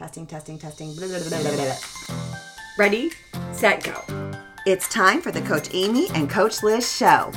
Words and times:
Testing, 0.00 0.26
testing, 0.26 0.58
testing. 0.58 0.94
Blah, 0.94 1.08
blah, 1.08 1.28
blah. 1.28 1.76
Ready, 2.78 3.10
set, 3.52 3.84
go. 3.84 4.02
It's 4.64 4.88
time 4.88 5.20
for 5.20 5.30
the 5.30 5.42
Coach 5.42 5.68
Amy 5.74 6.08
and 6.14 6.30
Coach 6.30 6.62
Liz 6.62 6.90
show. 6.90 7.30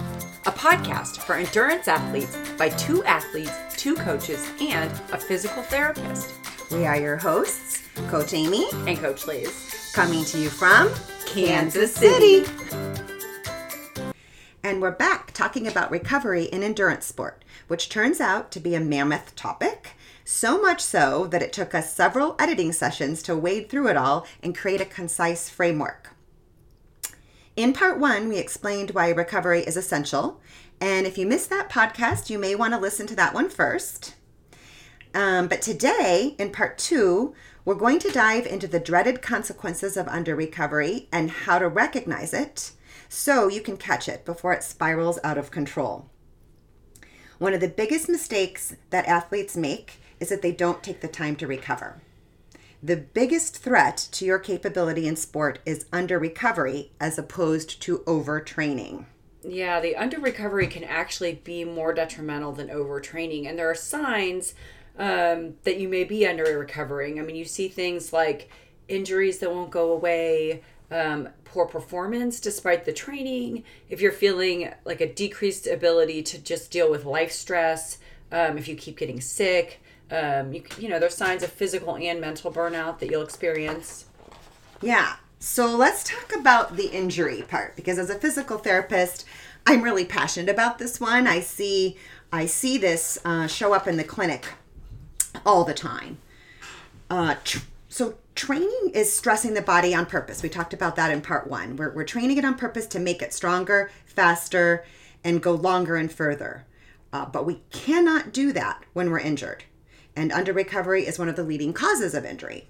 A 0.46 0.52
podcast 0.52 1.18
for 1.18 1.36
endurance 1.36 1.90
athletes 1.90 2.38
by 2.58 2.70
two 2.70 3.04
athletes, 3.04 3.52
two 3.76 3.96
coaches, 3.96 4.50
and 4.62 4.90
a 5.12 5.18
physical 5.18 5.62
therapist. 5.64 6.32
We 6.72 6.86
are 6.86 6.96
your 6.96 7.18
hosts, 7.18 7.84
Coach 8.08 8.34
Amy, 8.34 8.66
And 8.88 8.98
Coach 8.98 9.28
Liz. 9.28 9.92
coming 9.94 10.24
to 10.24 10.40
you 10.40 10.48
from 10.48 10.90
Kansas 11.26 11.94
City. 11.94 12.50
And 14.64 14.82
we're 14.82 14.92
back 14.92 15.34
talking 15.34 15.68
about 15.68 15.92
recovery 15.92 16.46
in 16.46 16.64
endurance 16.64 17.06
sport, 17.08 17.44
which 17.68 17.90
turns 17.90 18.22
out 18.22 18.52
to 18.52 18.62
be 18.62 18.74
a 18.74 18.80
mammoth 18.80 19.36
topic. 19.36 19.73
So 20.26 20.62
much 20.62 20.82
so 20.82 21.28
that 21.28 21.42
it 21.42 21.52
took 21.52 21.76
us 21.76 21.94
several 21.94 22.36
editing 22.40 22.72
sessions 22.72 23.22
to 23.24 23.36
wade 23.36 23.70
through 23.70 23.90
it 23.90 23.98
all 23.98 24.26
and 24.42 24.56
create 24.56 24.82
a 24.82 24.86
concise 24.86 25.50
framework. 25.50 26.16
In 27.56 27.74
part 27.74 28.00
one, 28.00 28.30
we 28.30 28.38
explained 28.38 28.92
why 28.92 29.10
recovery 29.10 29.62
is 29.62 29.78
essential. 29.78 30.42
And 30.80 31.06
if 31.06 31.18
you 31.18 31.28
missed 31.28 31.50
that 31.50 31.70
podcast, 31.70 32.30
you 32.30 32.40
may 32.40 32.56
want 32.56 32.74
to 32.74 32.80
listen 32.80 33.06
to 33.08 33.16
that 33.16 33.34
one 33.34 33.50
first. 33.50 34.16
Um, 35.14 35.48
but 35.48 35.62
today, 35.62 36.36
in 36.40 36.52
part 36.52 36.78
two, 36.78 37.36
we're 37.66 37.76
going 37.76 38.00
to 38.00 38.12
dive 38.12 38.48
into 38.48 38.68
the 38.68 38.80
dreaded 38.80 39.22
consequences 39.22 39.96
of 39.96 40.08
under 40.08 40.36
recovery 40.36 41.08
and 41.12 41.30
how 41.30 41.60
to 41.60 41.68
recognize 41.68 42.34
it 42.34 42.72
so 43.08 43.48
you 43.48 43.62
can 43.62 43.78
catch 43.78 44.10
it 44.10 44.26
before 44.26 44.54
it 44.54 44.64
spirals 44.64 45.20
out 45.24 45.38
of 45.38 45.52
control. 45.52 46.10
One 47.38 47.54
of 47.54 47.62
the 47.62 47.68
biggest 47.68 48.10
mistakes 48.10 48.76
that 48.90 49.06
athletes 49.06 49.56
make 49.56 50.00
is 50.24 50.30
that 50.30 50.42
they 50.42 50.54
don't 50.54 50.82
take 50.82 51.02
the 51.02 51.08
time 51.10 51.36
to 51.36 51.46
recover. 51.46 52.02
The 52.82 52.96
biggest 52.96 53.58
threat 53.58 54.08
to 54.14 54.24
your 54.24 54.40
capability 54.40 55.06
in 55.06 55.18
sport 55.18 55.60
is 55.66 55.86
under 55.92 56.18
recovery 56.18 56.94
as 56.98 57.18
opposed 57.18 57.82
to 57.82 58.00
overtraining. 58.00 59.04
Yeah, 59.44 59.82
the 59.82 59.98
under 59.98 60.22
recovery 60.22 60.68
can 60.68 60.86
actually 60.86 61.42
be 61.44 61.66
more 61.66 61.94
detrimental 61.94 62.54
than 62.54 62.70
overtraining. 62.70 63.50
And 63.50 63.60
there 63.60 63.70
are 63.70 63.76
signs 63.76 64.54
um, 64.98 65.56
that 65.64 65.78
you 65.78 65.90
may 65.90 66.06
be 66.06 66.26
under 66.26 66.58
recovering. 66.58 67.20
I 67.20 67.24
mean, 67.24 67.36
you 67.36 67.44
see 67.44 67.68
things 67.68 68.14
like 68.14 68.50
injuries 68.88 69.40
that 69.40 69.52
won't 69.52 69.72
go 69.72 69.92
away, 69.92 70.64
um, 70.90 71.28
poor 71.44 71.66
performance 71.66 72.40
despite 72.40 72.86
the 72.86 72.94
training, 72.94 73.66
if 73.90 74.00
you're 74.00 74.14
feeling 74.14 74.74
like 74.86 75.02
a 75.02 75.14
decreased 75.14 75.68
ability 75.68 76.24
to 76.24 76.38
just 76.40 76.72
deal 76.72 76.90
with 76.90 77.04
life 77.04 77.32
stress, 77.34 77.98
um, 78.32 78.58
if 78.58 78.68
you 78.68 78.76
keep 78.76 78.98
getting 78.98 79.22
sick, 79.22 79.83
um, 80.12 80.54
you, 80.54 80.64
you 80.78 80.90
know, 80.90 81.00
there's 81.00 81.16
signs 81.16 81.44
of 81.44 81.52
physical 81.52 81.96
and 81.96 82.22
mental 82.22 82.52
burnout 82.52 83.00
that 83.00 83.10
you'll 83.10 83.24
experience. 83.24 84.06
Yeah. 84.82 85.16
So 85.40 85.76
let's 85.76 86.04
talk 86.04 86.34
about 86.36 86.78
the 86.78 86.88
injury 86.88 87.42
part 87.42 87.76
because 87.76 88.00
as 88.00 88.10
a 88.10 88.16
physical 88.16 88.58
therapist, 88.58 89.26
I'm 89.66 89.82
really 89.82 90.06
passionate 90.06 90.50
about 90.50 90.78
this 90.78 91.00
one. 91.00 91.28
I 91.28 91.40
see 91.40 91.98
I 92.32 92.46
see 92.46 92.78
this 92.78 93.20
uh, 93.24 93.48
show 93.48 93.74
up 93.74 93.88
in 93.88 93.98
the 93.98 94.04
clinic 94.04 94.46
all 95.46 95.64
the 95.64 95.74
time. 95.74 96.18
Uh, 97.10 97.36
tr- 97.44 97.60
so 97.90 98.16
training 98.34 98.92
is 98.94 99.14
stressing 99.14 99.54
the 99.54 99.62
body 99.62 99.94
on 99.94 100.06
purpose. 100.06 100.42
We 100.42 100.50
talked 100.50 100.74
about 100.74 100.96
that 100.96 101.12
in 101.12 101.22
part 101.22 101.48
one. 101.48 101.76
We're, 101.76 101.94
we're 101.94 102.06
training 102.06 102.38
it 102.38 102.46
on 102.46 102.56
purpose 102.56 102.88
to 102.88 103.00
make 103.00 103.22
it 103.22 103.34
stronger, 103.34 103.92
faster, 104.06 104.84
and 105.24 105.44
go 105.44 105.54
longer 105.54 105.96
and 105.96 106.12
further. 106.12 106.66
Uh, 107.12 107.26
but 107.26 107.46
we 107.46 107.62
cannot 107.70 108.34
do 108.34 108.52
that 108.54 108.84
when 108.94 109.12
we're 109.12 109.20
injured. 109.20 109.64
And 110.16 110.32
under 110.32 110.54
recovery 110.54 111.06
is 111.06 111.18
one 111.18 111.30
of 111.30 111.36
the 111.36 111.44
leading 111.44 111.74
causes 111.74 112.14
of 112.14 112.26
injury. 112.26 112.68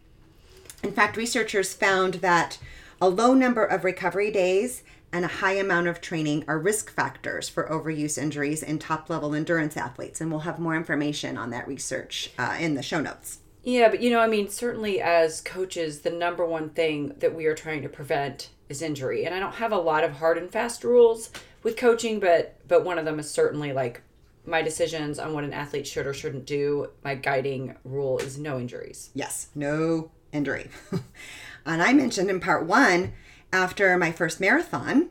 In 0.83 0.91
fact, 0.91 1.17
researchers 1.17 1.73
found 1.73 2.15
that 2.15 2.57
a 3.01 3.09
low 3.09 3.33
number 3.33 3.63
of 3.65 3.83
recovery 3.83 4.31
days 4.31 4.83
and 5.11 5.23
a 5.23 5.29
high 5.29 5.53
amount 5.53 5.87
of 5.87 6.01
training 6.01 6.43
are 6.47 6.57
risk 6.57 6.91
factors 6.91 7.47
for 7.47 7.69
overuse 7.69 8.17
injuries 8.17 8.63
in 8.63 8.79
top 8.79 9.09
level 9.09 9.35
endurance 9.35 9.77
athletes. 9.77 10.19
And 10.19 10.31
we'll 10.31 10.41
have 10.41 10.59
more 10.59 10.75
information 10.75 11.37
on 11.37 11.51
that 11.51 11.67
research 11.67 12.31
uh, 12.37 12.57
in 12.59 12.73
the 12.73 12.81
show 12.81 12.99
notes. 12.99 13.39
Yeah, 13.63 13.89
but 13.89 14.01
you 14.01 14.09
know, 14.09 14.19
I 14.19 14.27
mean, 14.27 14.49
certainly 14.49 14.99
as 14.99 15.39
coaches, 15.39 16.01
the 16.01 16.09
number 16.09 16.45
one 16.45 16.69
thing 16.71 17.13
that 17.19 17.33
we 17.33 17.45
are 17.45 17.55
trying 17.55 17.81
to 17.83 17.89
prevent 17.89 18.49
is 18.67 18.81
injury. 18.81 19.25
And 19.25 19.33
I 19.33 19.39
don't 19.39 19.55
have 19.55 19.71
a 19.71 19.77
lot 19.77 20.03
of 20.03 20.13
hard 20.13 20.37
and 20.37 20.51
fast 20.51 20.83
rules 20.83 21.29
with 21.61 21.77
coaching, 21.77 22.19
but 22.19 22.57
but 22.67 22.83
one 22.83 22.97
of 22.97 23.05
them 23.05 23.19
is 23.19 23.29
certainly 23.29 23.71
like 23.71 24.01
my 24.45 24.61
decisions 24.61 25.19
on 25.19 25.33
what 25.33 25.43
an 25.43 25.53
athlete 25.53 25.87
should 25.87 26.05
or 26.05 26.13
shouldn't 26.13 26.45
do. 26.45 26.89
My 27.03 27.15
guiding 27.15 27.75
rule 27.83 28.19
is 28.19 28.37
no 28.37 28.59
injuries. 28.59 29.09
Yes, 29.13 29.47
no 29.55 30.11
injury. 30.31 30.69
and 31.65 31.81
I 31.81 31.93
mentioned 31.93 32.29
in 32.29 32.39
part 32.39 32.65
one, 32.65 33.13
after 33.51 33.97
my 33.97 34.11
first 34.11 34.39
marathon, 34.41 35.09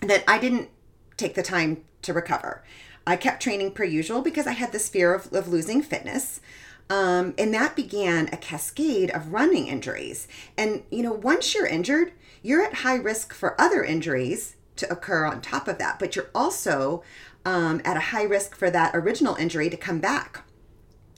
that 0.00 0.24
I 0.28 0.38
didn't 0.38 0.70
take 1.16 1.34
the 1.34 1.42
time 1.42 1.84
to 2.02 2.12
recover. 2.12 2.64
I 3.06 3.16
kept 3.16 3.42
training 3.42 3.72
per 3.72 3.84
usual 3.84 4.22
because 4.22 4.46
I 4.46 4.52
had 4.52 4.72
this 4.72 4.88
fear 4.88 5.14
of, 5.14 5.32
of 5.32 5.48
losing 5.48 5.82
fitness. 5.82 6.40
Um, 6.88 7.34
and 7.38 7.52
that 7.54 7.76
began 7.76 8.28
a 8.28 8.36
cascade 8.36 9.10
of 9.10 9.32
running 9.32 9.66
injuries. 9.68 10.28
And, 10.56 10.82
you 10.90 11.02
know, 11.02 11.12
once 11.12 11.54
you're 11.54 11.66
injured, 11.66 12.12
you're 12.42 12.62
at 12.62 12.74
high 12.74 12.96
risk 12.96 13.32
for 13.32 13.60
other 13.60 13.82
injuries 13.82 14.56
to 14.76 14.90
occur 14.92 15.24
on 15.24 15.40
top 15.40 15.68
of 15.68 15.78
that, 15.78 15.98
but 15.98 16.16
you're 16.16 16.30
also 16.34 17.02
um, 17.44 17.80
at 17.84 17.96
a 17.96 18.00
high 18.00 18.22
risk 18.22 18.56
for 18.56 18.70
that 18.70 18.94
original 18.94 19.36
injury 19.36 19.70
to 19.70 19.76
come 19.76 20.00
back. 20.00 20.44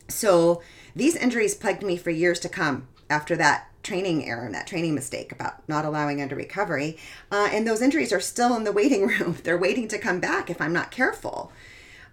So 0.09 0.63
these 0.95 1.17
injuries 1.17 1.55
plagued 1.55 1.83
me 1.83 1.97
for 1.97 2.11
years 2.11 2.41
to 2.41 2.49
come 2.49 2.89
after 3.09 3.37
that 3.37 3.69
training 3.83 4.29
error 4.29 4.45
and 4.45 4.55
that 4.55 4.67
training 4.67 4.95
mistake 4.95 5.31
about 5.31 5.67
not 5.69 5.85
allowing 5.85 6.21
under 6.21 6.35
recovery. 6.35 6.99
Uh, 7.31 7.49
and 7.53 7.67
those 7.67 7.81
injuries 7.81 8.13
are 8.13 8.21
still 8.21 8.57
in 8.57 8.65
the 8.65 8.73
waiting 8.81 9.07
room. 9.07 9.39
They're 9.43 9.59
waiting 9.59 9.89
to 9.89 9.99
come 9.99 10.21
back 10.21 10.51
if 10.51 10.61
I'm 10.61 10.73
not 10.73 10.91
careful. 10.91 11.53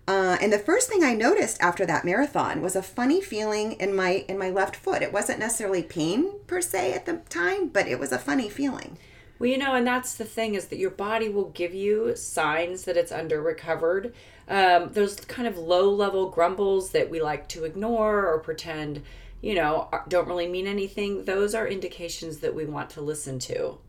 Uh, 0.05 0.37
and 0.41 0.51
the 0.51 0.59
first 0.59 0.89
thing 0.89 1.03
I 1.03 1.13
noticed 1.13 1.61
after 1.61 1.85
that 1.85 2.03
marathon 2.03 2.61
was 2.61 2.75
a 2.75 2.83
funny 2.83 3.21
feeling 3.21 3.73
in 3.73 3.95
my 3.95 4.25
in 4.27 4.37
my 4.37 4.49
left 4.49 4.75
foot. 4.75 5.01
It 5.01 5.13
wasn't 5.13 5.39
necessarily 5.39 5.81
pain 5.81 6.33
per 6.45 6.59
se 6.59 6.93
at 6.93 7.05
the 7.05 7.21
time, 7.29 7.69
but 7.69 7.87
it 7.87 7.99
was 7.99 8.11
a 8.11 8.19
funny 8.19 8.49
feeling. 8.49 8.97
Well, 9.39 9.49
you 9.49 9.57
know, 9.57 9.73
and 9.75 9.85
that's 9.85 10.15
the 10.15 10.25
thing 10.25 10.55
is 10.55 10.67
that 10.67 10.77
your 10.77 10.91
body 10.91 11.27
will 11.29 11.49
give 11.49 11.73
you 11.73 12.15
signs 12.15 12.85
that 12.85 12.97
it's 12.97 13.11
under 13.11 13.41
recovered. 13.41 14.13
Um, 14.47 14.89
those 14.93 15.15
kind 15.15 15.47
of 15.47 15.57
low 15.57 15.89
level 15.89 16.29
grumbles 16.29 16.91
that 16.91 17.09
we 17.09 17.21
like 17.21 17.47
to 17.49 17.63
ignore 17.63 18.25
or 18.27 18.39
pretend, 18.39 19.03
you 19.41 19.55
know, 19.55 19.89
don't 20.07 20.27
really 20.27 20.47
mean 20.47 20.67
anything. 20.67 21.25
Those 21.25 21.55
are 21.55 21.67
indications 21.67 22.39
that 22.39 22.55
we 22.55 22.65
want 22.65 22.89
to 22.91 23.01
listen 23.01 23.39
to. 23.39 23.79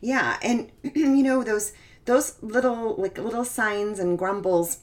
Yeah, 0.00 0.38
and 0.42 0.70
you 0.94 1.22
know 1.22 1.42
those 1.42 1.72
those 2.04 2.42
little 2.42 2.94
like 2.96 3.18
little 3.18 3.44
signs 3.44 3.98
and 3.98 4.18
grumbles. 4.18 4.78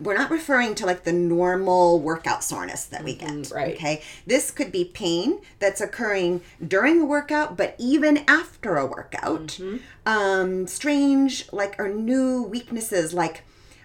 We're 0.00 0.16
not 0.16 0.30
referring 0.30 0.74
to 0.76 0.86
like 0.86 1.04
the 1.04 1.12
normal 1.12 2.00
workout 2.00 2.42
soreness 2.42 2.84
that 2.86 3.04
we 3.04 3.14
get. 3.14 3.50
right. 3.52 3.74
Okay. 3.74 4.02
This 4.26 4.50
could 4.50 4.72
be 4.72 4.84
pain 4.84 5.40
that's 5.58 5.80
occurring 5.80 6.42
during 6.66 7.00
a 7.00 7.04
workout, 7.04 7.56
but 7.56 7.74
even 7.78 8.24
after 8.28 8.76
a 8.76 8.86
workout. 8.86 9.58
Um, 10.06 10.66
strange, 10.66 11.52
like, 11.52 11.78
or 11.78 11.88
new 11.88 12.42
weaknesses. 12.42 13.12
Like, 13.12 13.42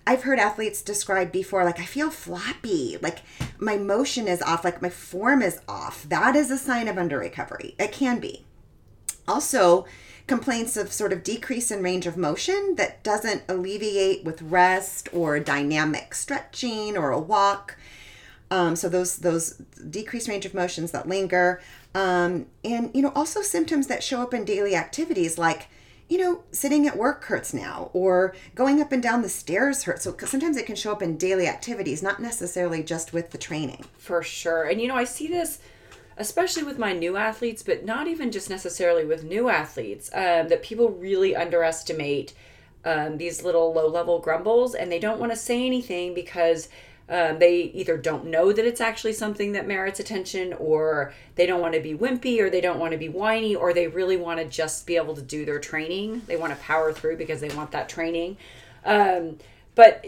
I've 0.07 0.23
heard 0.23 0.39
athletes 0.39 0.81
describe 0.81 1.31
before, 1.31 1.63
like, 1.65 1.79
I 1.79 1.85
feel 1.85 2.09
floppy, 2.09 2.97
like, 3.01 3.19
my 3.57 3.77
motion 3.77 4.27
is 4.27 4.41
off, 4.41 4.63
like, 4.63 4.81
my 4.81 4.89
form 4.89 5.41
is 5.41 5.59
off. 5.67 6.07
That 6.09 6.35
is 6.35 6.49
a 6.51 6.57
sign 6.57 6.87
of 6.87 6.97
under 6.97 7.17
recovery. 7.17 7.75
It 7.77 7.91
can 7.91 8.19
be. 8.19 8.45
Also, 9.27 9.85
complaints 10.27 10.77
of 10.77 10.91
sort 10.93 11.11
of 11.11 11.23
decrease 11.23 11.71
in 11.71 11.83
range 11.83 12.05
of 12.05 12.17
motion 12.17 12.75
that 12.75 13.03
doesn't 13.03 13.43
alleviate 13.47 14.23
with 14.23 14.41
rest 14.41 15.09
or 15.11 15.39
dynamic 15.39 16.13
stretching 16.13 16.97
or 16.97 17.11
a 17.11 17.19
walk. 17.19 17.77
Um, 18.49 18.75
so 18.75 18.87
those 18.87 19.17
those 19.17 19.53
decreased 19.89 20.27
range 20.27 20.45
of 20.45 20.53
motions 20.53 20.91
that 20.91 21.07
linger, 21.07 21.61
um, 21.95 22.45
and 22.63 22.91
you 22.93 23.01
know 23.01 23.11
also 23.15 23.41
symptoms 23.41 23.87
that 23.87 24.03
show 24.03 24.21
up 24.21 24.33
in 24.33 24.45
daily 24.45 24.75
activities 24.75 25.37
like 25.39 25.69
you 26.07 26.19
know 26.19 26.43
sitting 26.51 26.85
at 26.87 26.95
work 26.95 27.23
hurts 27.23 27.53
now 27.53 27.89
or 27.93 28.35
going 28.53 28.79
up 28.79 28.91
and 28.91 29.01
down 29.01 29.23
the 29.23 29.29
stairs 29.29 29.83
hurts. 29.83 30.03
So 30.03 30.15
sometimes 30.25 30.55
it 30.55 30.67
can 30.67 30.75
show 30.75 30.91
up 30.91 31.01
in 31.01 31.17
daily 31.17 31.47
activities, 31.47 32.03
not 32.03 32.21
necessarily 32.21 32.83
just 32.83 33.11
with 33.11 33.31
the 33.31 33.39
training. 33.39 33.85
For 33.97 34.21
sure. 34.21 34.65
And 34.65 34.79
you 34.79 34.87
know, 34.87 34.95
I 34.95 35.05
see 35.05 35.27
this 35.27 35.59
especially 36.17 36.63
with 36.63 36.77
my 36.77 36.93
new 36.93 37.17
athletes, 37.17 37.63
but 37.63 37.85
not 37.85 38.07
even 38.07 38.31
just 38.31 38.49
necessarily 38.49 39.05
with 39.05 39.23
new 39.23 39.49
athletes, 39.49 40.09
um, 40.13 40.47
that 40.47 40.63
people 40.63 40.89
really 40.89 41.35
underestimate 41.35 42.33
um, 42.85 43.17
these 43.17 43.43
little 43.43 43.73
low 43.73 43.87
level 43.87 44.19
grumbles 44.19 44.75
and 44.75 44.91
they 44.91 44.99
don't 44.99 45.19
want 45.19 45.31
to 45.31 45.37
say 45.37 45.65
anything 45.65 46.13
because 46.13 46.67
um, 47.09 47.37
they 47.39 47.63
either 47.73 47.97
don't 47.97 48.25
know 48.25 48.51
that 48.53 48.65
it's 48.65 48.81
actually 48.81 49.13
something 49.13 49.51
that 49.53 49.67
merits 49.67 49.99
attention 49.99 50.53
or 50.53 51.13
they 51.35 51.45
don't 51.45 51.61
want 51.61 51.73
to 51.73 51.81
be 51.81 51.93
wimpy 51.93 52.39
or 52.39 52.49
they 52.49 52.61
don't 52.61 52.79
want 52.79 52.91
to 52.91 52.97
be 52.97 53.09
whiny 53.09 53.55
or 53.55 53.73
they 53.73 53.87
really 53.87 54.17
want 54.17 54.39
to 54.39 54.45
just 54.45 54.87
be 54.87 54.95
able 54.95 55.15
to 55.15 55.21
do 55.21 55.45
their 55.45 55.59
training. 55.59 56.21
They 56.27 56.37
want 56.37 56.53
to 56.53 56.59
power 56.61 56.93
through 56.93 57.17
because 57.17 57.41
they 57.41 57.49
want 57.49 57.71
that 57.71 57.89
training. 57.89 58.37
Um, 58.85 59.37
but 59.75 60.05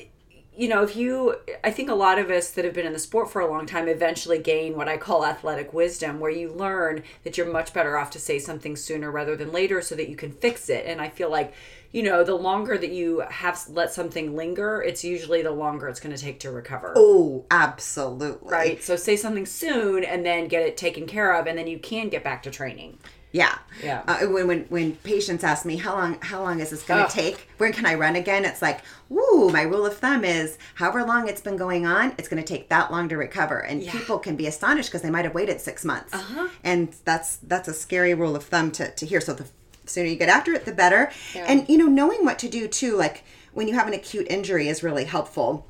you 0.58 0.68
know, 0.68 0.84
if 0.84 0.96
you, 0.96 1.36
I 1.64 1.72
think 1.72 1.90
a 1.90 1.96
lot 1.96 2.20
of 2.20 2.30
us 2.30 2.52
that 2.52 2.66
have 2.66 2.74
been 2.74 2.86
in 2.86 2.94
the 2.94 3.00
sport 3.00 3.30
for 3.30 3.42
a 3.42 3.50
long 3.50 3.66
time 3.66 3.88
eventually 3.88 4.40
gain 4.40 4.76
what 4.76 4.88
I 4.88 4.98
call 4.98 5.26
athletic 5.26 5.74
wisdom, 5.74 6.20
where 6.20 6.32
you 6.32 6.52
learn 6.52 7.04
that 7.24 7.38
you're 7.38 7.52
much 7.52 7.74
better 7.74 7.98
off 7.98 8.12
to 8.12 8.20
say 8.20 8.40
something 8.40 8.76
sooner 8.76 9.12
rather 9.12 9.36
than 9.36 9.52
later 9.52 9.82
so 9.82 9.96
that 9.96 10.10
you 10.10 10.16
can 10.16 10.32
fix 10.32 10.70
it. 10.70 10.86
And 10.86 11.02
I 11.02 11.10
feel 11.10 11.30
like, 11.30 11.54
you 11.92 12.04
know, 12.04 12.24
the 12.24 12.36
longer 12.36 12.78
that 12.78 12.92
you 12.92 13.20
have 13.30 13.62
let 13.70 13.92
something 13.94 14.36
linger, 14.36 14.82
it's 14.82 15.04
usually 15.04 15.42
the 15.42 15.52
longer 15.52 15.88
it's 15.88 16.00
going 16.00 16.16
to 16.16 16.22
take 16.22 16.40
to 16.42 16.52
recover. 16.52 16.94
Oh, 16.96 17.46
absolutely. 17.52 18.50
Right. 18.50 18.84
So 18.84 18.96
say 18.96 19.16
something 19.16 19.46
soon 19.46 20.04
and 20.04 20.26
then 20.26 20.48
get 20.48 20.64
it 20.64 20.78
taken 20.78 21.06
care 21.06 21.34
of, 21.34 21.48
and 21.48 21.58
then 21.58 21.68
you 21.68 21.80
can 21.80 22.10
get 22.10 22.24
back 22.24 22.44
to 22.44 22.52
training. 22.52 22.98
Yeah. 23.36 23.58
Yeah. 23.84 24.02
Uh, 24.08 24.20
when, 24.28 24.48
when 24.48 24.60
when 24.76 24.96
patients 24.98 25.44
ask 25.44 25.66
me 25.66 25.76
how 25.76 25.94
long 25.96 26.18
how 26.22 26.42
long 26.42 26.62
is 26.62 26.70
this 26.70 26.84
going 26.84 27.02
to 27.02 27.06
Ugh. 27.08 27.12
take? 27.12 27.50
When 27.58 27.74
can 27.74 27.86
I 27.86 27.96
run 27.96 28.16
again? 28.16 28.46
It's 28.46 28.62
like, 28.62 28.80
woo, 29.10 29.50
my 29.50 29.64
rule 29.64 29.86
of 29.86 29.98
thumb 29.98 30.24
is 30.24 30.58
however 30.76 31.04
long 31.04 31.28
it's 31.28 31.42
been 31.42 31.58
going 31.58 31.86
on, 31.86 32.14
it's 32.18 32.30
going 32.30 32.42
to 32.42 32.48
take 32.54 32.70
that 32.70 32.92
long 32.94 33.10
to 33.10 33.18
recover. 33.18 33.60
And 33.60 33.84
Yeah. 33.84 33.92
people 33.92 34.20
can 34.20 34.36
be 34.38 34.48
astonished 34.48 34.90
because 34.90 35.02
they 35.02 35.10
might 35.10 35.26
have 35.26 35.34
waited 35.36 35.60
6 35.60 35.84
months. 35.84 36.14
Uh-huh. 36.14 36.48
And 36.64 36.96
that's 37.04 37.30
that's 37.52 37.68
a 37.68 37.74
scary 37.74 38.14
rule 38.14 38.36
of 38.38 38.44
thumb 38.46 38.72
to 38.78 38.90
to 39.00 39.06
hear. 39.06 39.20
So 39.20 39.34
the 39.34 39.48
sooner 39.86 40.08
you 40.08 40.16
get 40.16 40.30
after 40.30 40.54
it, 40.54 40.64
the 40.64 40.72
better. 40.72 41.12
Yeah. 41.36 41.46
And 41.50 41.68
you 41.68 41.78
know, 41.78 41.88
knowing 41.88 42.24
what 42.24 42.40
to 42.40 42.48
do 42.48 42.68
too, 42.70 42.96
like 42.96 43.26
when 43.54 43.68
you 43.68 43.74
have 43.74 43.88
an 43.88 43.94
acute 43.94 44.28
injury 44.30 44.70
is 44.70 44.82
really 44.82 45.04
helpful. 45.06 45.68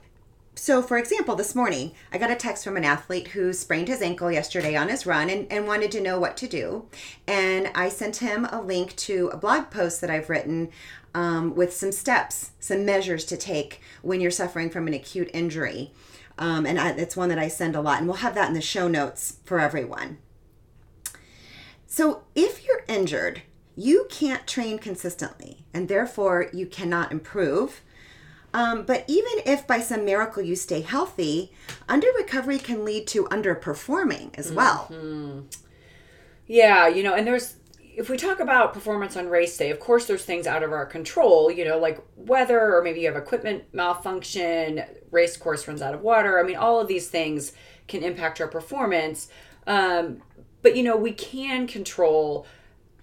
So, 0.57 0.81
for 0.81 0.97
example, 0.97 1.35
this 1.35 1.53
morning 1.53 1.91
I 2.13 2.17
got 2.17 2.31
a 2.31 2.35
text 2.35 2.63
from 2.63 2.77
an 2.77 2.85
athlete 2.85 3.29
who 3.29 3.51
sprained 3.51 3.89
his 3.89 4.01
ankle 4.01 4.31
yesterday 4.31 4.75
on 4.77 4.87
his 4.87 5.05
run 5.05 5.29
and, 5.29 5.51
and 5.51 5.67
wanted 5.67 5.91
to 5.91 6.01
know 6.01 6.17
what 6.17 6.37
to 6.37 6.47
do. 6.47 6.85
And 7.27 7.69
I 7.75 7.89
sent 7.89 8.17
him 8.17 8.45
a 8.45 8.61
link 8.61 8.95
to 8.97 9.29
a 9.33 9.37
blog 9.37 9.69
post 9.69 9.99
that 9.99 10.09
I've 10.09 10.29
written 10.29 10.69
um, 11.13 11.55
with 11.55 11.73
some 11.73 11.91
steps, 11.91 12.51
some 12.61 12.85
measures 12.85 13.25
to 13.25 13.37
take 13.37 13.81
when 14.01 14.21
you're 14.21 14.31
suffering 14.31 14.69
from 14.69 14.87
an 14.87 14.93
acute 14.93 15.29
injury. 15.33 15.91
Um, 16.37 16.65
and 16.65 16.79
I, 16.79 16.91
it's 16.91 17.17
one 17.17 17.29
that 17.29 17.39
I 17.39 17.49
send 17.49 17.75
a 17.75 17.81
lot, 17.81 17.99
and 17.99 18.07
we'll 18.07 18.17
have 18.17 18.35
that 18.35 18.47
in 18.47 18.53
the 18.53 18.61
show 18.61 18.87
notes 18.87 19.37
for 19.43 19.59
everyone. 19.59 20.19
So, 21.85 22.23
if 22.33 22.65
you're 22.65 22.83
injured, 22.89 23.41
you 23.75 24.07
can't 24.09 24.47
train 24.47 24.79
consistently, 24.79 25.65
and 25.73 25.87
therefore 25.87 26.49
you 26.51 26.65
cannot 26.65 27.11
improve. 27.11 27.81
Um, 28.55 28.85
but 28.85 29.03
even 29.07 29.33
if 29.45 29.67
by 29.67 29.81
some 29.81 30.05
miracle 30.05 30.41
you 30.41 30.55
stay 30.55 30.79
healthy, 30.79 31.51
under 31.89 32.07
recovery 32.17 32.57
can 32.57 32.85
lead 32.85 33.05
to 33.07 33.25
underperforming 33.25 34.33
as 34.37 34.49
well. 34.49 34.87
Yeah, 36.47 36.87
you 36.87 37.03
know, 37.03 37.13
and 37.15 37.27
there's 37.27 37.57
if 37.81 38.09
we 38.09 38.15
talk 38.15 38.39
about 38.39 38.73
performance 38.73 39.17
on 39.17 39.27
race 39.27 39.57
day, 39.57 39.71
of 39.71 39.81
course 39.81 40.05
there's 40.05 40.23
things 40.23 40.47
out 40.47 40.63
of 40.63 40.71
our 40.71 40.85
control, 40.85 41.51
you 41.51 41.65
know, 41.65 41.77
like 41.77 42.01
weather 42.15 42.73
or 42.73 42.81
maybe 42.81 43.01
you 43.01 43.07
have 43.07 43.17
equipment 43.17 43.65
malfunction, 43.73 44.83
race 45.11 45.35
course 45.35 45.67
runs 45.67 45.81
out 45.81 45.93
of 45.93 45.99
water. 45.99 46.39
I 46.39 46.43
mean, 46.43 46.55
all 46.55 46.79
of 46.79 46.87
these 46.87 47.09
things 47.09 47.51
can 47.89 48.03
impact 48.03 48.39
our 48.39 48.47
performance. 48.47 49.27
Um, 49.67 50.21
but 50.61 50.77
you 50.77 50.83
know, 50.83 50.95
we 50.95 51.11
can 51.11 51.67
control 51.67 52.47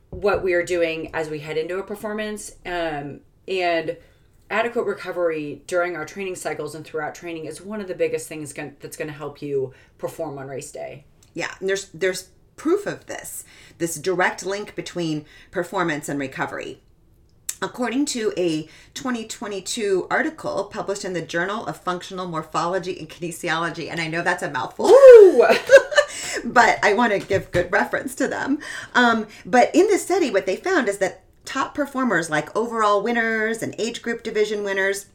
what 0.09 0.43
we 0.43 0.55
are 0.55 0.65
doing 0.65 1.15
as 1.15 1.29
we 1.29 1.41
head 1.41 1.59
into 1.59 1.79
a 1.79 1.83
performance. 1.83 2.53
Um, 2.65 3.21
and 3.47 3.99
adequate 4.53 4.85
recovery 4.85 5.63
during 5.67 5.97
our 5.97 6.05
training 6.05 6.37
cycles 6.37 6.75
and 6.75 6.85
throughout 6.85 7.15
training 7.15 7.47
is 7.47 7.61
one 7.61 7.81
of 7.81 7.89
the 7.89 7.95
biggest 7.95 8.29
things 8.29 8.53
gon- 8.53 8.77
that's 8.81 8.97
going 8.97 9.09
to 9.09 9.15
help 9.15 9.43
you 9.43 9.73
perform 9.99 10.39
on 10.39 10.47
race 10.47 10.71
day. 10.71 11.05
Yeah, 11.35 11.53
and 11.59 11.69
there's 11.69 11.89
there's 11.89 12.29
proof 12.57 12.87
of 12.87 13.07
this, 13.07 13.45
this 13.79 13.97
direct 13.97 14.45
link 14.45 14.75
between 14.75 15.25
performance 15.51 16.09
and 16.09 16.21
recovery. 16.21 16.81
According 17.63 18.07
to 18.07 18.33
a 18.37 18.69
2022 18.95 20.07
article 20.11 20.65
published 20.65 21.05
in 21.05 21.13
the 21.13 21.23
Journal 21.23 21.65
of 21.67 21.77
Functional 21.77 22.27
Morphology 22.27 22.99
and 22.99 23.09
Kinesiology, 23.09 23.89
and 23.89 24.01
I 24.01 24.09
know 24.09 24.21
that's 24.21 24.43
a 24.43 24.51
mouthful. 24.51 24.87
but 26.45 26.79
I 26.83 26.93
want 26.95 27.13
to 27.13 27.21
give 27.21 27.53
good 27.53 27.73
reference 27.73 28.15
to 28.17 28.29
them. 28.29 28.59
Um, 28.95 29.29
but 29.47 29.75
in 29.75 29.87
this 29.87 30.03
study, 30.03 30.31
what 30.31 30.45
they 30.45 30.57
found 30.57 30.89
is 30.89 30.99
that 30.99 31.23
top 31.45 31.75
performers, 31.75 32.31
like 32.31 32.55
overall 32.57 33.03
winners 33.03 33.63
and 33.63 33.75
age 33.79 34.03
group 34.03 34.23
division 34.23 34.65
winners, 34.65 35.07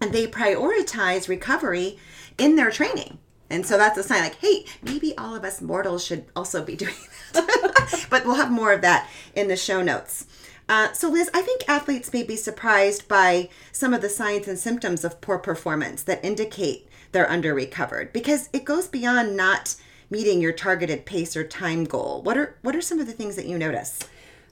and 0.00 0.12
they 0.12 0.26
prioritize 0.26 1.28
recovery 1.28 1.98
in 2.38 2.56
their 2.56 2.70
training. 2.70 3.18
And 3.50 3.64
so 3.64 3.76
that's 3.76 3.98
a 3.98 4.02
sign 4.02 4.22
like, 4.22 4.36
hey, 4.36 4.64
maybe 4.82 5.16
all 5.16 5.34
of 5.34 5.44
us 5.44 5.60
mortals 5.60 6.04
should 6.04 6.24
also 6.34 6.64
be 6.64 6.76
doing 6.76 6.94
that. 7.32 8.06
but 8.10 8.24
we'll 8.24 8.34
have 8.36 8.50
more 8.50 8.72
of 8.72 8.82
that 8.82 9.08
in 9.34 9.48
the 9.48 9.56
show 9.56 9.82
notes. 9.82 10.26
Uh, 10.68 10.92
so, 10.92 11.10
Liz, 11.10 11.28
I 11.34 11.42
think 11.42 11.68
athletes 11.68 12.12
may 12.12 12.22
be 12.22 12.36
surprised 12.36 13.06
by 13.06 13.50
some 13.70 13.92
of 13.92 14.00
the 14.00 14.08
signs 14.08 14.48
and 14.48 14.58
symptoms 14.58 15.04
of 15.04 15.20
poor 15.20 15.38
performance 15.38 16.02
that 16.04 16.24
indicate 16.24 16.88
they're 17.12 17.30
under 17.30 17.54
recovered 17.54 18.12
because 18.12 18.48
it 18.52 18.64
goes 18.64 18.88
beyond 18.88 19.36
not 19.36 19.76
meeting 20.10 20.40
your 20.40 20.52
targeted 20.52 21.04
pace 21.04 21.36
or 21.36 21.46
time 21.46 21.84
goal. 21.84 22.22
What 22.22 22.38
are 22.38 22.56
what 22.62 22.74
are 22.74 22.80
some 22.80 22.98
of 22.98 23.06
the 23.06 23.12
things 23.12 23.36
that 23.36 23.46
you 23.46 23.58
notice? 23.58 24.00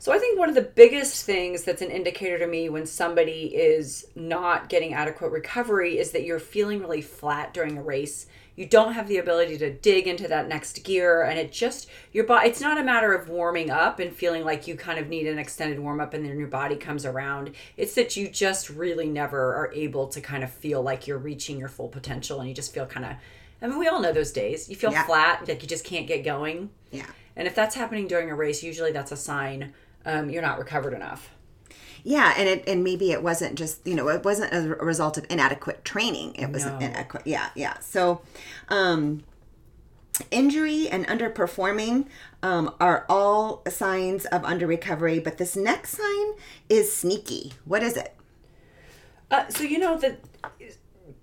So 0.02 0.10
I 0.10 0.18
think 0.18 0.36
one 0.36 0.48
of 0.48 0.56
the 0.56 0.62
biggest 0.62 1.24
things 1.24 1.62
that's 1.62 1.80
an 1.80 1.92
indicator 1.92 2.36
to 2.40 2.48
me 2.48 2.68
when 2.68 2.86
somebody 2.86 3.54
is 3.54 4.04
not 4.16 4.68
getting 4.68 4.94
adequate 4.94 5.30
recovery 5.30 5.96
is 5.96 6.10
that 6.10 6.24
you're 6.24 6.40
feeling 6.40 6.80
really 6.80 7.02
flat 7.02 7.54
during 7.54 7.78
a 7.78 7.82
race. 7.84 8.26
You 8.56 8.66
don't 8.66 8.94
have 8.94 9.06
the 9.06 9.18
ability 9.18 9.58
to 9.58 9.72
dig 9.72 10.08
into 10.08 10.26
that 10.26 10.48
next 10.48 10.82
gear 10.82 11.22
and 11.22 11.38
it 11.38 11.52
just 11.52 11.88
your 12.10 12.24
body 12.24 12.48
it's 12.48 12.60
not 12.60 12.78
a 12.78 12.82
matter 12.82 13.12
of 13.14 13.28
warming 13.28 13.70
up 13.70 14.00
and 14.00 14.12
feeling 14.12 14.44
like 14.44 14.66
you 14.66 14.74
kind 14.74 14.98
of 14.98 15.08
need 15.08 15.28
an 15.28 15.38
extended 15.38 15.78
warm 15.78 16.00
up 16.00 16.14
and 16.14 16.26
then 16.26 16.36
your 16.36 16.48
body 16.48 16.74
comes 16.74 17.06
around. 17.06 17.52
It's 17.76 17.94
that 17.94 18.16
you 18.16 18.28
just 18.28 18.70
really 18.70 19.06
never 19.06 19.54
are 19.54 19.72
able 19.72 20.08
to 20.08 20.20
kind 20.20 20.42
of 20.42 20.50
feel 20.50 20.82
like 20.82 21.06
you're 21.06 21.16
reaching 21.16 21.60
your 21.60 21.68
full 21.68 21.88
potential 21.88 22.40
and 22.40 22.48
you 22.48 22.56
just 22.56 22.74
feel 22.74 22.86
kind 22.86 23.06
of 23.06 23.12
I 23.62 23.68
mean 23.68 23.78
we 23.78 23.86
all 23.86 24.00
know 24.00 24.12
those 24.12 24.32
days. 24.32 24.68
You 24.68 24.74
feel 24.74 24.90
Yeah. 24.90 25.04
flat, 25.04 25.46
like 25.46 25.62
you 25.62 25.68
just 25.68 25.84
can't 25.84 26.08
get 26.08 26.24
going. 26.24 26.70
Yeah. 26.90 27.06
And 27.36 27.46
if 27.46 27.54
that's 27.54 27.76
happening 27.76 28.08
during 28.08 28.30
a 28.30 28.34
race, 28.34 28.64
usually 28.64 28.90
that's 28.90 29.12
a 29.12 29.16
sign 29.16 29.72
um, 30.04 30.30
you're 30.30 30.42
not 30.42 30.58
recovered 30.58 30.92
enough. 30.94 31.30
Yeah, 32.04 32.34
and 32.36 32.48
it 32.48 32.64
and 32.66 32.82
maybe 32.82 33.12
it 33.12 33.22
wasn't 33.22 33.54
just 33.54 33.86
you 33.86 33.94
know 33.94 34.08
it 34.08 34.24
wasn't 34.24 34.52
a 34.52 34.74
result 34.84 35.18
of 35.18 35.26
inadequate 35.30 35.84
training. 35.84 36.34
It 36.34 36.50
was 36.50 36.64
No. 36.66 36.76
inadequate. 36.78 37.22
Yeah, 37.26 37.50
yeah. 37.54 37.78
So, 37.80 38.22
um, 38.68 39.22
injury 40.30 40.88
and 40.88 41.06
underperforming 41.06 42.06
um, 42.42 42.74
are 42.80 43.06
all 43.08 43.62
signs 43.70 44.24
of 44.26 44.44
under 44.44 44.66
recovery. 44.66 45.20
But 45.20 45.38
this 45.38 45.54
next 45.56 45.92
sign 45.96 46.32
is 46.68 46.94
sneaky. 46.94 47.52
What 47.64 47.82
is 47.84 47.96
it? 47.96 48.14
Uh, 49.30 49.48
so 49.48 49.62
you 49.62 49.78
know 49.78 49.96
that 49.98 50.18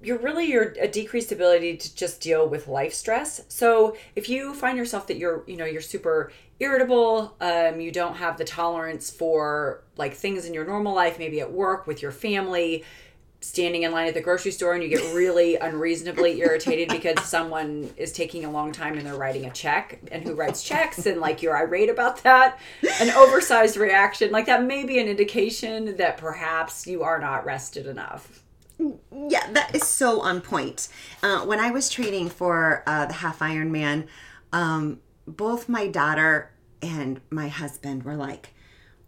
you're 0.01 0.17
really 0.17 0.45
your 0.45 0.75
a 0.79 0.87
decreased 0.87 1.31
ability 1.31 1.77
to 1.77 1.95
just 1.95 2.21
deal 2.21 2.47
with 2.47 2.67
life 2.67 2.93
stress. 2.93 3.41
So 3.49 3.97
if 4.15 4.29
you 4.29 4.53
find 4.53 4.77
yourself 4.77 5.07
that 5.07 5.17
you're 5.17 5.43
you 5.47 5.57
know 5.57 5.65
you're 5.65 5.81
super 5.81 6.31
irritable, 6.59 7.35
um, 7.41 7.79
you 7.79 7.91
don't 7.91 8.15
have 8.15 8.37
the 8.37 8.45
tolerance 8.45 9.09
for 9.09 9.83
like 9.97 10.13
things 10.13 10.45
in 10.45 10.53
your 10.53 10.65
normal 10.65 10.93
life, 10.93 11.19
maybe 11.19 11.41
at 11.41 11.51
work 11.51 11.85
with 11.87 12.01
your 12.01 12.11
family, 12.11 12.83
standing 13.41 13.83
in 13.83 13.91
line 13.91 14.07
at 14.07 14.13
the 14.13 14.21
grocery 14.21 14.51
store, 14.51 14.73
and 14.73 14.83
you 14.83 14.89
get 14.89 15.13
really 15.13 15.55
unreasonably 15.61 16.39
irritated 16.39 16.89
because 16.89 17.21
someone 17.25 17.89
is 17.97 18.13
taking 18.13 18.45
a 18.45 18.51
long 18.51 18.71
time 18.71 18.97
and 18.97 19.05
they're 19.05 19.15
writing 19.15 19.45
a 19.45 19.51
check, 19.51 19.99
and 20.11 20.23
who 20.23 20.33
writes 20.33 20.63
checks, 20.63 21.05
and 21.05 21.19
like 21.19 21.41
you're 21.41 21.57
irate 21.57 21.89
about 21.89 22.23
that, 22.23 22.57
an 23.01 23.09
oversized 23.11 23.75
reaction 23.75 24.31
like 24.31 24.45
that 24.45 24.63
may 24.63 24.85
be 24.85 24.99
an 24.99 25.07
indication 25.07 25.97
that 25.97 26.17
perhaps 26.17 26.87
you 26.87 27.03
are 27.03 27.19
not 27.19 27.45
rested 27.45 27.85
enough. 27.85 28.43
Yeah, 28.79 29.51
that 29.51 29.75
is 29.75 29.83
so 29.83 30.21
on 30.21 30.41
point. 30.41 30.87
Uh, 31.21 31.41
when 31.41 31.59
I 31.59 31.71
was 31.71 31.89
training 31.89 32.29
for 32.29 32.83
uh, 32.87 33.05
the 33.07 33.13
half 33.13 33.39
Ironman, 33.39 34.07
um, 34.53 34.99
both 35.27 35.67
my 35.67 35.87
daughter 35.87 36.51
and 36.81 37.19
my 37.29 37.49
husband 37.49 38.03
were 38.03 38.15
like, 38.15 38.53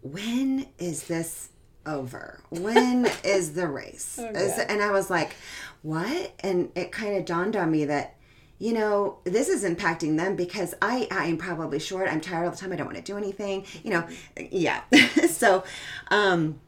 "When 0.02 0.66
is 0.78 1.04
this 1.04 1.48
over? 1.86 2.40
When 2.50 3.06
is 3.24 3.54
the 3.54 3.66
race?" 3.66 4.18
Is- 4.18 4.58
and 4.58 4.82
I 4.82 4.90
was 4.90 5.08
like, 5.08 5.36
"What?" 5.80 6.32
And 6.40 6.70
it 6.74 6.92
kind 6.92 7.16
of 7.16 7.24
dawned 7.24 7.56
on 7.56 7.70
me 7.70 7.84
that. 7.86 8.16
You 8.58 8.74
know, 8.74 9.18
this 9.24 9.48
is 9.48 9.64
impacting 9.64 10.16
them 10.16 10.36
because 10.36 10.72
I, 10.80 11.08
I 11.10 11.24
am 11.24 11.36
probably 11.36 11.80
short. 11.80 12.08
I'm 12.08 12.20
tired 12.20 12.44
all 12.44 12.52
the 12.52 12.56
time. 12.56 12.72
I 12.72 12.76
don't 12.76 12.86
want 12.86 12.96
to 12.96 13.02
do 13.02 13.18
anything. 13.18 13.64
You 13.82 13.90
know, 13.90 14.06
yeah. 14.52 14.82
so, 15.30 15.64
um, 16.12 16.60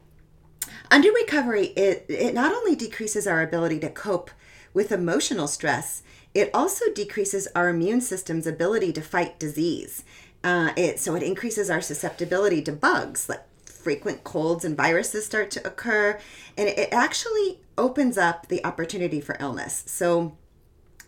under 0.91 1.11
recovery, 1.11 1.67
it, 1.75 2.05
it 2.09 2.33
not 2.33 2.53
only 2.53 2.75
decreases 2.75 3.27
our 3.27 3.41
ability 3.41 3.79
to 3.79 3.89
cope 3.89 4.31
with 4.73 4.91
emotional 4.91 5.47
stress, 5.47 6.03
it 6.33 6.49
also 6.53 6.91
decreases 6.93 7.47
our 7.55 7.69
immune 7.69 8.01
system's 8.01 8.45
ability 8.45 8.91
to 8.93 9.01
fight 9.01 9.39
disease. 9.39 10.03
Uh, 10.43 10.71
it, 10.75 10.99
so 10.99 11.15
it 11.15 11.23
increases 11.23 11.69
our 11.69 11.81
susceptibility 11.81 12.61
to 12.61 12.71
bugs, 12.71 13.29
like 13.29 13.43
frequent 13.65 14.23
colds 14.23 14.65
and 14.65 14.75
viruses 14.75 15.25
start 15.25 15.49
to 15.51 15.65
occur, 15.65 16.19
and 16.57 16.67
it, 16.67 16.77
it 16.77 16.89
actually 16.91 17.61
opens 17.77 18.17
up 18.17 18.47
the 18.47 18.63
opportunity 18.65 19.21
for 19.21 19.37
illness. 19.39 19.83
So, 19.87 20.35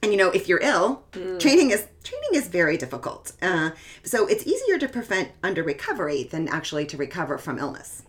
and 0.01 0.11
you 0.11 0.17
know, 0.17 0.29
if 0.29 0.47
you're 0.47 0.61
ill, 0.61 1.03
training 1.39 1.71
is 1.71 1.87
training 2.03 2.33
is 2.33 2.47
very 2.47 2.77
difficult. 2.77 3.33
Uh, 3.41 3.71
so 4.03 4.27
it's 4.27 4.45
easier 4.47 4.77
to 4.79 4.87
prevent 4.87 5.31
under 5.43 5.63
recovery 5.63 6.23
than 6.23 6.47
actually 6.47 6.85
to 6.85 6.97
recover 6.97 7.37
from 7.37 7.59
illness. 7.59 8.03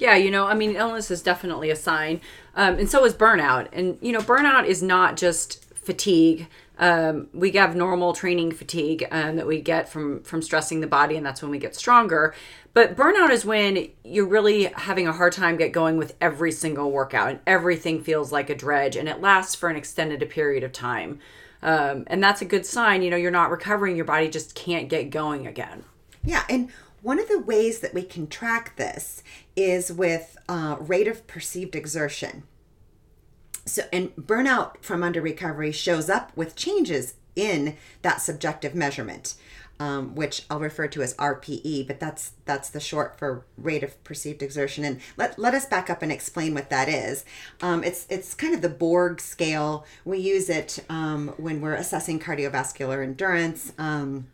Yeah, 0.00 0.16
you 0.16 0.30
know, 0.30 0.46
I 0.46 0.54
mean, 0.54 0.76
illness 0.76 1.10
is 1.10 1.22
definitely 1.22 1.68
a 1.68 1.76
sign, 1.76 2.22
um, 2.56 2.78
and 2.78 2.88
so 2.88 3.04
is 3.04 3.12
burnout. 3.12 3.68
And 3.70 3.98
you 4.00 4.12
know, 4.12 4.20
burnout 4.20 4.64
is 4.64 4.82
not 4.82 5.18
just 5.18 5.62
fatigue. 5.74 6.48
Um, 6.78 7.28
we 7.34 7.50
have 7.52 7.76
normal 7.76 8.14
training 8.14 8.52
fatigue 8.52 9.06
um, 9.10 9.36
that 9.36 9.46
we 9.46 9.60
get 9.60 9.90
from 9.90 10.22
from 10.22 10.40
stressing 10.40 10.80
the 10.80 10.86
body, 10.86 11.16
and 11.16 11.26
that's 11.26 11.42
when 11.42 11.50
we 11.50 11.58
get 11.58 11.76
stronger. 11.76 12.34
But 12.72 12.96
burnout 12.96 13.28
is 13.28 13.44
when 13.44 13.90
you're 14.02 14.26
really 14.26 14.64
having 14.74 15.06
a 15.06 15.12
hard 15.12 15.34
time 15.34 15.58
get 15.58 15.72
going 15.72 15.98
with 15.98 16.16
every 16.18 16.50
single 16.50 16.90
workout, 16.90 17.28
and 17.28 17.40
everything 17.46 18.02
feels 18.02 18.32
like 18.32 18.48
a 18.48 18.54
dredge, 18.54 18.96
and 18.96 19.06
it 19.06 19.20
lasts 19.20 19.54
for 19.54 19.68
an 19.68 19.76
extended 19.76 20.26
period 20.30 20.64
of 20.64 20.72
time. 20.72 21.18
Um, 21.62 22.04
and 22.06 22.22
that's 22.22 22.40
a 22.40 22.46
good 22.46 22.64
sign. 22.64 23.02
You 23.02 23.10
know, 23.10 23.18
you're 23.18 23.30
not 23.30 23.50
recovering; 23.50 23.96
your 23.96 24.06
body 24.06 24.30
just 24.30 24.54
can't 24.54 24.88
get 24.88 25.10
going 25.10 25.46
again. 25.46 25.84
Yeah, 26.24 26.44
and 26.48 26.70
one 27.02 27.18
of 27.18 27.28
the 27.28 27.38
ways 27.38 27.80
that 27.80 27.94
we 27.94 28.02
can 28.02 28.26
track 28.26 28.76
this 28.76 29.22
is 29.60 29.92
with 29.92 30.36
uh, 30.48 30.76
rate 30.80 31.08
of 31.08 31.26
perceived 31.26 31.74
exertion. 31.74 32.44
So, 33.66 33.82
and 33.92 34.14
burnout 34.16 34.82
from 34.82 35.02
under 35.02 35.20
recovery 35.20 35.72
shows 35.72 36.08
up 36.08 36.36
with 36.36 36.56
changes 36.56 37.14
in 37.36 37.76
that 38.02 38.20
subjective 38.20 38.74
measurement, 38.74 39.34
um, 39.78 40.14
which 40.14 40.44
I'll 40.50 40.58
refer 40.58 40.88
to 40.88 41.02
as 41.02 41.14
RPE, 41.14 41.86
but 41.86 42.00
that's 42.00 42.32
that's 42.44 42.70
the 42.70 42.80
short 42.80 43.18
for 43.18 43.44
rate 43.56 43.84
of 43.84 44.02
perceived 44.02 44.42
exertion. 44.42 44.84
And 44.84 45.00
let, 45.16 45.38
let 45.38 45.54
us 45.54 45.66
back 45.66 45.88
up 45.90 46.02
and 46.02 46.10
explain 46.10 46.54
what 46.54 46.70
that 46.70 46.88
is. 46.88 47.24
Um, 47.60 47.84
it's 47.84 48.06
it's 48.10 48.34
kind 48.34 48.54
of 48.54 48.62
the 48.62 48.68
Borg 48.68 49.20
scale. 49.20 49.84
We 50.04 50.18
use 50.18 50.48
it 50.48 50.84
um, 50.88 51.28
when 51.36 51.60
we're 51.60 51.74
assessing 51.74 52.18
cardiovascular 52.18 53.02
endurance. 53.02 53.72
Um, 53.78 54.26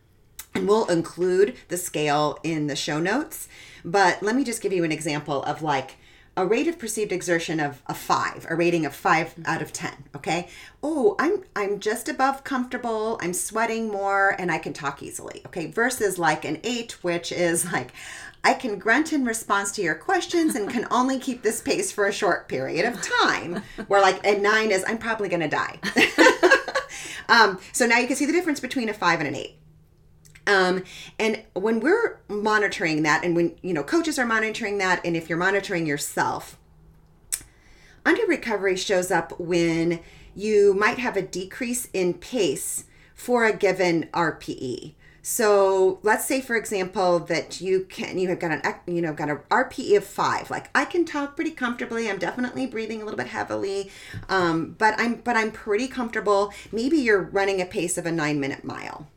and 0.57 0.67
we'll 0.67 0.85
include 0.85 1.55
the 1.67 1.77
scale 1.77 2.39
in 2.43 2.67
the 2.67 2.75
show 2.75 2.99
notes. 2.99 3.47
But 3.85 4.23
let 4.23 4.35
me 4.35 4.43
just 4.43 4.61
give 4.61 4.73
you 4.73 4.83
an 4.83 4.91
example 4.91 5.43
of 5.43 5.61
like 5.61 5.97
a 6.35 6.45
rate 6.45 6.67
of 6.67 6.77
perceived 6.77 7.11
exertion 7.11 7.59
of 7.59 7.81
a 7.87 7.93
five, 7.93 8.45
a 8.49 8.55
rating 8.55 8.85
of 8.85 8.95
five 8.95 9.33
out 9.45 9.61
of 9.61 9.71
ten. 9.71 10.05
Okay. 10.15 10.47
Oh, 10.81 11.15
I'm 11.19 11.43
I'm 11.55 11.79
just 11.79 12.09
above 12.09 12.43
comfortable. 12.43 13.19
I'm 13.21 13.33
sweating 13.33 13.87
more, 13.87 14.35
and 14.39 14.51
I 14.51 14.57
can 14.57 14.73
talk 14.73 15.01
easily. 15.01 15.41
Okay. 15.47 15.67
Versus 15.67 16.17
like 16.17 16.43
an 16.43 16.59
eight, 16.63 17.03
which 17.03 17.31
is 17.31 17.71
like 17.71 17.91
I 18.43 18.53
can 18.53 18.79
grunt 18.79 19.13
in 19.13 19.25
response 19.25 19.71
to 19.73 19.81
your 19.81 19.95
questions 19.95 20.55
and 20.55 20.69
can 20.69 20.87
only 20.89 21.19
keep 21.19 21.43
this 21.43 21.61
pace 21.61 21.91
for 21.91 22.07
a 22.07 22.13
short 22.13 22.47
period 22.47 22.85
of 22.85 23.01
time. 23.01 23.63
Where 23.87 24.01
like 24.01 24.25
a 24.25 24.39
nine 24.39 24.71
is 24.71 24.83
I'm 24.87 24.97
probably 24.97 25.29
gonna 25.29 25.49
die. 25.49 25.79
um, 27.29 27.59
so 27.73 27.85
now 27.85 27.99
you 27.99 28.07
can 28.07 28.15
see 28.15 28.25
the 28.25 28.33
difference 28.33 28.59
between 28.59 28.89
a 28.89 28.93
five 28.93 29.19
and 29.19 29.27
an 29.27 29.35
eight. 29.35 29.59
Um, 30.47 30.83
and 31.19 31.43
when 31.53 31.81
we're 31.81 32.19
monitoring 32.29 33.03
that, 33.03 33.23
and 33.23 33.35
when 33.35 33.55
you 33.61 33.73
know 33.73 33.83
coaches 33.83 34.17
are 34.17 34.25
monitoring 34.25 34.77
that, 34.79 35.05
and 35.05 35.15
if 35.15 35.29
you're 35.29 35.37
monitoring 35.37 35.85
yourself, 35.85 36.57
under 38.05 38.25
recovery 38.25 38.77
shows 38.77 39.11
up 39.11 39.37
when 39.39 39.99
you 40.33 40.73
might 40.73 40.99
have 40.99 41.17
a 41.17 41.21
decrease 41.21 41.89
in 41.93 42.13
pace 42.13 42.85
for 43.13 43.43
a 43.45 43.55
given 43.55 44.07
RPE. 44.13 44.93
So 45.21 45.99
let's 46.03 46.23
say, 46.23 46.39
for 46.39 46.55
example, 46.55 47.19
that 47.19 47.59
you 47.59 47.85
can 47.89 48.17
you 48.17 48.29
have 48.29 48.39
got 48.39 48.51
an 48.51 48.61
you 48.87 49.01
know 49.01 49.11
got 49.11 49.29
an 49.29 49.39
RPE 49.51 49.97
of 49.97 50.05
five. 50.05 50.49
Like 50.49 50.69
I 50.73 50.85
can 50.85 51.03
talk 51.03 51.35
pretty 51.35 51.51
comfortably. 51.51 52.09
I'm 52.09 52.17
definitely 52.17 52.65
breathing 52.65 53.01
a 53.01 53.03
little 53.03 53.17
bit 53.17 53.27
heavily, 53.27 53.91
um, 54.29 54.75
but 54.77 54.95
I'm 54.97 55.15
but 55.15 55.35
I'm 55.35 55.51
pretty 55.51 55.89
comfortable. 55.89 56.53
Maybe 56.71 56.97
you're 56.97 57.21
running 57.21 57.59
a 57.59 57.65
pace 57.65 57.97
of 57.97 58.05
a 58.05 58.11
nine 58.13 58.39
minute 58.39 58.63
mile. 58.63 59.07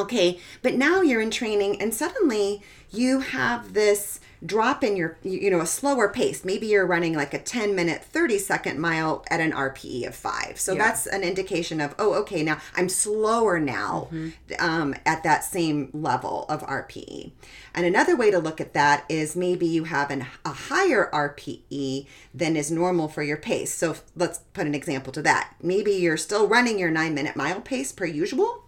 Okay, 0.00 0.40
but 0.62 0.74
now 0.74 1.02
you're 1.02 1.20
in 1.20 1.30
training 1.30 1.80
and 1.80 1.92
suddenly 1.92 2.62
you 2.90 3.20
have 3.20 3.74
this 3.74 4.20
drop 4.44 4.82
in 4.82 4.96
your, 4.96 5.18
you 5.22 5.50
know, 5.50 5.60
a 5.60 5.66
slower 5.66 6.08
pace. 6.08 6.44
Maybe 6.44 6.66
you're 6.66 6.86
running 6.86 7.14
like 7.14 7.34
a 7.34 7.38
10 7.38 7.74
minute, 7.74 8.02
30 8.02 8.38
second 8.38 8.80
mile 8.80 9.24
at 9.30 9.40
an 9.40 9.52
RPE 9.52 10.06
of 10.06 10.14
five. 10.14 10.58
So 10.58 10.72
yeah. 10.72 10.86
that's 10.86 11.06
an 11.06 11.22
indication 11.22 11.80
of, 11.80 11.94
oh, 11.98 12.14
okay, 12.14 12.42
now 12.42 12.58
I'm 12.74 12.88
slower 12.88 13.60
now 13.60 14.08
mm-hmm. 14.10 14.30
um, 14.58 14.94
at 15.04 15.22
that 15.24 15.44
same 15.44 15.90
level 15.92 16.46
of 16.48 16.62
RPE. 16.62 17.32
And 17.74 17.84
another 17.84 18.16
way 18.16 18.30
to 18.30 18.38
look 18.38 18.60
at 18.60 18.72
that 18.72 19.04
is 19.08 19.36
maybe 19.36 19.66
you 19.66 19.84
have 19.84 20.10
an, 20.10 20.26
a 20.44 20.52
higher 20.52 21.10
RPE 21.12 22.06
than 22.34 22.56
is 22.56 22.70
normal 22.70 23.08
for 23.08 23.22
your 23.22 23.36
pace. 23.36 23.74
So 23.74 23.96
let's 24.16 24.38
put 24.54 24.66
an 24.66 24.74
example 24.74 25.12
to 25.12 25.22
that. 25.22 25.54
Maybe 25.62 25.92
you're 25.92 26.16
still 26.16 26.48
running 26.48 26.78
your 26.78 26.90
nine 26.90 27.14
minute 27.14 27.36
mile 27.36 27.60
pace 27.60 27.92
per 27.92 28.06
usual 28.06 28.64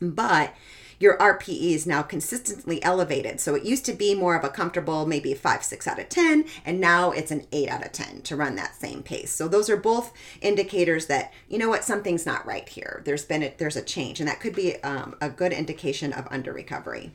but 0.00 0.54
your 0.98 1.18
RPE 1.18 1.72
is 1.72 1.86
now 1.86 2.02
consistently 2.02 2.82
elevated. 2.82 3.40
So 3.40 3.54
it 3.54 3.64
used 3.64 3.84
to 3.86 3.92
be 3.92 4.14
more 4.14 4.34
of 4.34 4.44
a 4.44 4.48
comfortable, 4.48 5.06
maybe 5.06 5.34
five, 5.34 5.62
six 5.62 5.86
out 5.86 5.98
of 5.98 6.08
10, 6.08 6.44
and 6.64 6.80
now 6.80 7.10
it's 7.10 7.30
an 7.30 7.46
eight 7.52 7.68
out 7.68 7.84
of 7.84 7.92
10 7.92 8.22
to 8.22 8.36
run 8.36 8.56
that 8.56 8.80
same 8.80 9.02
pace. 9.02 9.30
So 9.30 9.48
those 9.48 9.68
are 9.68 9.76
both 9.76 10.12
indicators 10.40 11.06
that, 11.06 11.32
you 11.48 11.58
know 11.58 11.68
what, 11.68 11.84
something's 11.84 12.26
not 12.26 12.46
right 12.46 12.68
here. 12.68 13.02
There's 13.04 13.24
been 13.24 13.42
a, 13.42 13.54
there's 13.58 13.76
a 13.76 13.82
change, 13.82 14.20
and 14.20 14.28
that 14.28 14.40
could 14.40 14.54
be 14.54 14.82
um, 14.82 15.14
a 15.20 15.28
good 15.28 15.52
indication 15.52 16.12
of 16.12 16.26
under 16.30 16.52
recovery. 16.52 17.12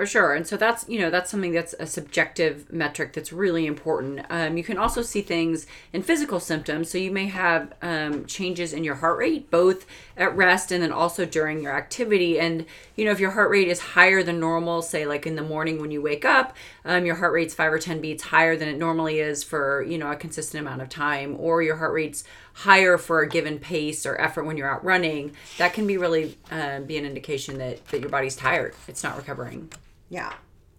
For 0.00 0.06
sure. 0.06 0.32
And 0.32 0.46
so 0.46 0.56
that's, 0.56 0.88
you 0.88 0.98
know, 0.98 1.10
that's 1.10 1.30
something 1.30 1.52
that's 1.52 1.74
a 1.78 1.86
subjective 1.86 2.72
metric 2.72 3.12
that's 3.12 3.34
really 3.34 3.66
important. 3.66 4.24
Um, 4.30 4.56
you 4.56 4.64
can 4.64 4.78
also 4.78 5.02
see 5.02 5.20
things 5.20 5.66
in 5.92 6.02
physical 6.02 6.40
symptoms. 6.40 6.88
So 6.88 6.96
you 6.96 7.10
may 7.10 7.26
have 7.26 7.74
um, 7.82 8.24
changes 8.24 8.72
in 8.72 8.82
your 8.82 8.94
heart 8.94 9.18
rate, 9.18 9.50
both 9.50 9.84
at 10.16 10.34
rest 10.34 10.72
and 10.72 10.82
then 10.82 10.90
also 10.90 11.26
during 11.26 11.62
your 11.62 11.76
activity. 11.76 12.40
And, 12.40 12.64
you 12.96 13.04
know, 13.04 13.10
if 13.10 13.20
your 13.20 13.32
heart 13.32 13.50
rate 13.50 13.68
is 13.68 13.78
higher 13.78 14.22
than 14.22 14.40
normal, 14.40 14.80
say 14.80 15.04
like 15.04 15.26
in 15.26 15.34
the 15.36 15.42
morning 15.42 15.82
when 15.82 15.90
you 15.90 16.00
wake 16.00 16.24
up, 16.24 16.56
um, 16.86 17.04
your 17.04 17.16
heart 17.16 17.34
rate's 17.34 17.52
five 17.52 17.70
or 17.70 17.78
10 17.78 18.00
beats 18.00 18.22
higher 18.22 18.56
than 18.56 18.68
it 18.68 18.78
normally 18.78 19.20
is 19.20 19.44
for, 19.44 19.82
you 19.82 19.98
know, 19.98 20.10
a 20.10 20.16
consistent 20.16 20.62
amount 20.66 20.80
of 20.80 20.88
time, 20.88 21.36
or 21.38 21.60
your 21.60 21.76
heart 21.76 21.92
rate's 21.92 22.24
higher 22.54 22.96
for 22.96 23.20
a 23.20 23.28
given 23.28 23.58
pace 23.58 24.06
or 24.06 24.18
effort 24.18 24.44
when 24.44 24.56
you're 24.56 24.74
out 24.74 24.82
running, 24.82 25.36
that 25.58 25.74
can 25.74 25.86
be 25.86 25.98
really 25.98 26.38
uh, 26.50 26.80
be 26.80 26.96
an 26.96 27.04
indication 27.04 27.58
that, 27.58 27.86
that 27.88 28.00
your 28.00 28.08
body's 28.08 28.34
tired. 28.34 28.74
It's 28.88 29.04
not 29.04 29.18
recovering. 29.18 29.70
Yeah. 30.10 30.34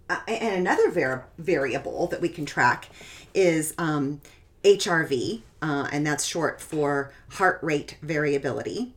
Uh, 0.09 0.19
and 0.27 0.55
another 0.55 0.91
var- 0.91 1.25
variable 1.37 2.07
that 2.07 2.21
we 2.21 2.29
can 2.29 2.45
track 2.45 2.89
is 3.33 3.73
um, 3.77 4.21
HRV, 4.63 5.41
uh, 5.61 5.87
and 5.91 6.05
that's 6.05 6.25
short 6.25 6.61
for 6.61 7.11
heart 7.29 7.59
rate 7.63 7.97
variability. 8.01 8.93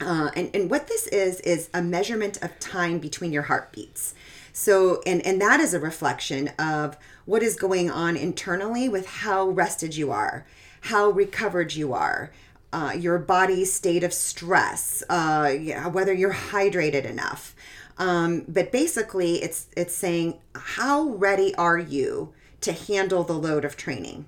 Uh, 0.00 0.30
and, 0.34 0.50
and 0.54 0.70
what 0.70 0.86
this 0.86 1.06
is, 1.08 1.40
is 1.40 1.68
a 1.74 1.82
measurement 1.82 2.42
of 2.42 2.58
time 2.58 2.98
between 2.98 3.32
your 3.32 3.42
heartbeats. 3.42 4.14
So, 4.52 5.02
and, 5.04 5.20
and 5.26 5.40
that 5.40 5.60
is 5.60 5.74
a 5.74 5.80
reflection 5.80 6.48
of 6.58 6.96
what 7.26 7.42
is 7.42 7.56
going 7.56 7.90
on 7.90 8.16
internally 8.16 8.88
with 8.88 9.06
how 9.06 9.48
rested 9.48 9.96
you 9.96 10.10
are, 10.10 10.46
how 10.82 11.10
recovered 11.10 11.74
you 11.74 11.92
are, 11.92 12.30
uh, 12.72 12.94
your 12.96 13.18
body's 13.18 13.72
state 13.72 14.04
of 14.04 14.12
stress, 14.12 15.02
uh, 15.10 15.52
yeah, 15.60 15.88
whether 15.88 16.12
you're 16.12 16.32
hydrated 16.32 17.04
enough. 17.04 17.54
Um, 18.00 18.46
but 18.48 18.72
basically, 18.72 19.42
it's 19.42 19.68
it's 19.76 19.94
saying 19.94 20.40
how 20.54 21.10
ready 21.10 21.54
are 21.56 21.78
you 21.78 22.32
to 22.62 22.72
handle 22.72 23.24
the 23.24 23.34
load 23.34 23.64
of 23.64 23.76
training, 23.76 24.26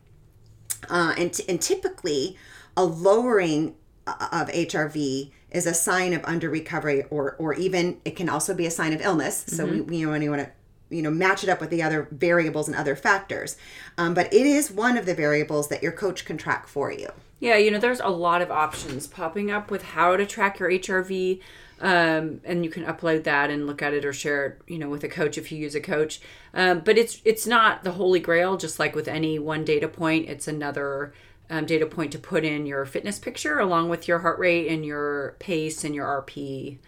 uh, 0.91 1.15
and 1.17 1.33
t- 1.33 1.45
and 1.49 1.61
typically 1.61 2.37
a 2.77 2.85
lowering 2.85 3.75
of 4.07 4.49
HRV 4.49 5.31
is 5.51 5.67
a 5.67 5.73
sign 5.73 6.13
of 6.13 6.23
under 6.27 6.51
recovery, 6.51 7.05
or 7.05 7.35
or 7.39 7.55
even 7.55 7.99
it 8.05 8.15
can 8.15 8.29
also 8.29 8.55
be 8.55 8.67
a 8.67 8.71
sign 8.71 8.93
of 8.93 9.01
illness. 9.01 9.43
So 9.49 9.67
mm-hmm. 9.67 9.87
we 9.87 9.97
you 9.97 10.07
know, 10.07 10.15
you 10.15 10.31
want 10.31 10.43
to 10.43 10.51
you 10.91 11.01
know 11.01 11.11
match 11.11 11.43
it 11.43 11.49
up 11.49 11.59
with 11.59 11.71
the 11.71 11.83
other 11.83 12.09
variables 12.11 12.69
and 12.69 12.77
other 12.77 12.95
factors 12.95 13.57
um, 13.97 14.13
but 14.13 14.27
it 14.27 14.45
is 14.45 14.71
one 14.71 14.99
of 14.99 15.07
the 15.07 15.15
variables 15.15 15.69
that 15.69 15.83
your 15.83 15.91
coach 15.91 16.27
can 16.27 16.37
track 16.37 16.67
for 16.67 16.93
you 16.93 17.09
yeah 17.41 17.57
you 17.57 17.71
know 17.71 17.79
there's 17.79 18.01
a 18.01 18.09
lot 18.09 18.43
of 18.43 18.51
options 18.51 19.07
popping 19.07 19.51
up 19.51 19.71
with 19.71 19.83
how 19.83 20.19
to 20.19 20.27
track 20.27 20.59
your 20.59 20.69
hrv 20.69 21.41
um, 21.83 22.41
and 22.45 22.65
you 22.65 22.71
can 22.71 22.85
upload 22.85 23.25
that 23.25 23.51
and 23.51 23.67
look 23.67 23.83
at 23.83 23.93
it 23.93 24.05
or 24.05 24.13
share 24.13 24.47
it 24.47 24.61
you 24.69 24.79
know 24.79 24.89
with 24.89 25.03
a 25.05 25.09
coach 25.09 25.37
if 25.37 25.53
you 25.53 25.59
use 25.59 25.75
a 25.75 25.81
coach. 25.81 26.21
Um, 26.55 26.81
but 26.81 26.97
it's 26.97 27.21
it's 27.25 27.47
not 27.47 27.83
the 27.83 27.93
holy 27.93 28.21
grail 28.21 28.57
just 28.57 28.79
like 28.79 28.95
with 28.95 29.09
any 29.09 29.39
one 29.39 29.65
data 29.65 29.89
point. 29.89 30.29
It's 30.29 30.49
another 30.49 31.13
um, 31.51 31.67
data 31.67 31.85
point 31.85 32.13
to 32.13 32.19
put 32.19 32.45
in 32.45 32.65
your 32.65 32.87
fitness 32.87 33.19
picture 33.19 33.59
along 33.59 33.91
with 33.91 34.09
your 34.09 34.21
heart 34.21 34.39
rate 34.39 34.69
and 34.69 34.87
your 34.87 35.37
pace 35.39 35.85
and 35.85 35.95
your 35.95 36.07
rp 36.07 36.79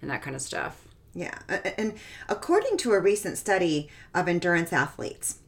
and 0.00 0.10
that 0.10 0.22
kind 0.22 0.34
of 0.34 0.42
stuff. 0.42 0.88
Yeah. 1.14 1.38
And 1.76 1.94
according 2.28 2.78
to 2.78 2.92
a 2.92 3.00
recent 3.00 3.38
study 3.38 3.88
of 4.14 4.28
endurance 4.28 4.72
athletes 4.72 5.40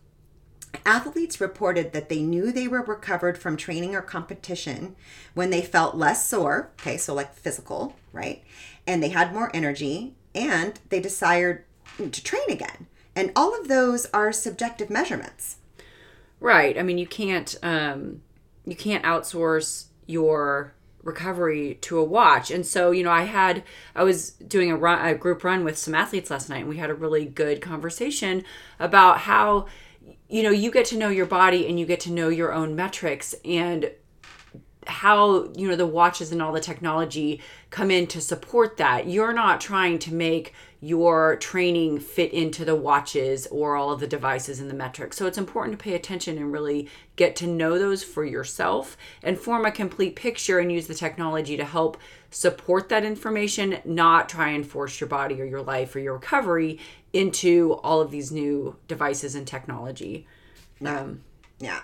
Athletes 0.87 1.41
reported 1.41 1.93
that 1.93 2.09
they 2.09 2.23
knew 2.23 2.53
they 2.53 2.69
were 2.69 2.83
recovered 2.83 3.39
from 3.39 3.57
training 3.57 3.95
or 3.95 4.03
competition 4.03 4.97
when 5.35 5.51
they 5.51 5.63
felt 5.63 5.97
less 5.97 6.29
sore, 6.29 6.71
okay, 6.81 6.97
so 6.97 7.15
like 7.15 7.35
physical, 7.35 7.97
right? 8.13 8.43
And 8.87 9.03
they 9.03 9.09
had 9.09 9.33
more 9.33 9.51
energy 9.55 10.15
and 10.35 10.79
they 10.89 11.01
desired 11.01 11.65
to 11.99 12.23
train 12.23 12.49
again. 12.49 12.87
And 13.17 13.33
all 13.35 13.59
of 13.59 13.69
those 13.69 14.07
are 14.07 14.33
subjective 14.33 14.91
measurements. 14.91 15.57
Right. 16.39 16.79
I 16.79 16.83
mean, 16.83 16.99
you 16.99 17.07
can't 17.07 17.55
um 17.63 18.23
you 18.65 18.77
can't 18.77 19.05
outsource 19.05 19.87
your 20.07 20.75
recovery 21.03 21.79
to 21.81 21.99
a 21.99 22.05
watch. 22.05 22.51
And 22.51 22.65
so, 22.65 22.91
you 22.91 23.03
know, 23.03 23.11
I 23.11 23.25
had 23.25 23.63
I 23.95 24.05
was 24.05 24.31
doing 24.31 24.71
a 24.71 24.77
run 24.77 25.05
a 25.07 25.15
group 25.15 25.45
run 25.45 25.65
with 25.65 25.77
some 25.77 25.95
athletes 25.95 26.31
last 26.31 26.49
night 26.49 26.61
and 26.61 26.69
we 26.69 26.79
had 26.79 26.91
a 26.91 26.95
really 26.95 27.27
good 27.27 27.61
conversation 27.61 28.45
about 28.79 29.19
how 29.21 29.67
you 30.29 30.43
know, 30.43 30.51
you 30.51 30.71
get 30.71 30.87
to 30.87 30.97
know 30.97 31.09
your 31.09 31.27
body 31.27 31.67
and 31.67 31.79
you 31.79 31.87
get 31.87 32.01
to 32.01 32.13
know 32.13 32.29
your 32.29 32.53
own 32.53 32.75
metrics 32.77 33.35
and 33.45 33.91
how 34.91 35.51
you 35.57 35.69
know 35.69 35.77
the 35.77 35.87
watches 35.87 36.33
and 36.33 36.43
all 36.43 36.53
the 36.53 36.61
technology 36.61 37.41
come 37.71 37.91
in 37.91 38.07
to 38.09 38.21
support 38.21 38.77
that. 38.77 39.07
You're 39.07 39.33
not 39.33 39.61
trying 39.61 39.99
to 40.01 40.15
make 40.15 40.53
your 40.83 41.37
training 41.37 42.01
fit 42.01 42.33
into 42.33 42.65
the 42.65 42.75
watches 42.75 43.47
or 43.49 43.77
all 43.77 43.91
of 43.91 44.01
the 44.01 44.07
devices 44.07 44.61
and 44.61 44.71
the 44.71 44.75
metrics. 44.75 45.17
So 45.17 45.27
it's 45.27 45.37
important 45.37 45.79
to 45.79 45.83
pay 45.83 45.95
attention 45.95 46.39
and 46.39 46.53
really 46.53 46.89
get 47.17 47.37
to 47.37 47.47
know 47.47 47.79
those 47.79 48.03
for 48.03 48.25
yourself 48.25 48.97
and 49.23 49.39
form 49.39 49.67
a 49.67 49.71
complete 49.71 50.17
picture 50.17 50.59
and 50.59 50.73
use 50.73 50.87
the 50.87 50.95
technology 50.95 51.57
to 51.59 51.65
help 51.65 51.99
support 52.31 52.89
that 52.89 53.05
information 53.05 53.79
not 53.85 54.29
try 54.29 54.49
and 54.49 54.67
force 54.67 55.01
your 55.01 55.09
body 55.09 55.41
or 55.41 55.45
your 55.45 55.63
life 55.63 55.95
or 55.95 55.99
your 55.99 56.15
recovery 56.15 56.79
into 57.13 57.75
all 57.83 58.01
of 58.01 58.11
these 58.11 58.33
new 58.33 58.77
devices 58.89 59.35
and 59.35 59.47
technology. 59.47 60.27
Um, 60.85 61.23
Yeah. 61.59 61.81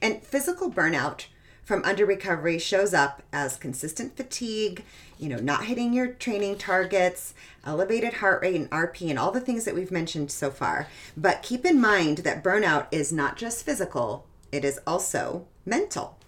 And 0.00 0.22
physical 0.22 0.70
burnout 0.70 1.26
from 1.64 1.82
under 1.84 2.04
recovery 2.04 2.58
shows 2.58 2.92
up 2.92 3.22
as 3.32 3.56
consistent 3.56 4.16
fatigue, 4.16 4.84
you 5.18 5.28
know, 5.28 5.38
not 5.38 5.64
hitting 5.64 5.92
your 5.92 6.08
training 6.08 6.58
targets, 6.58 7.34
elevated 7.64 8.14
heart 8.14 8.42
rate 8.42 8.54
and 8.54 8.70
RP, 8.70 9.08
and 9.08 9.18
all 9.18 9.30
the 9.30 9.40
things 9.40 9.64
that 9.64 9.74
we've 9.74 9.90
mentioned 9.90 10.30
so 10.30 10.50
far. 10.50 10.88
But 11.16 11.42
keep 11.42 11.64
in 11.64 11.80
mind 11.80 12.18
that 12.18 12.44
burnout 12.44 12.86
is 12.92 13.12
not 13.12 13.36
just 13.36 13.64
physical, 13.64 14.26
it 14.52 14.64
is 14.64 14.78
also 14.86 15.46
mental. 15.64 16.18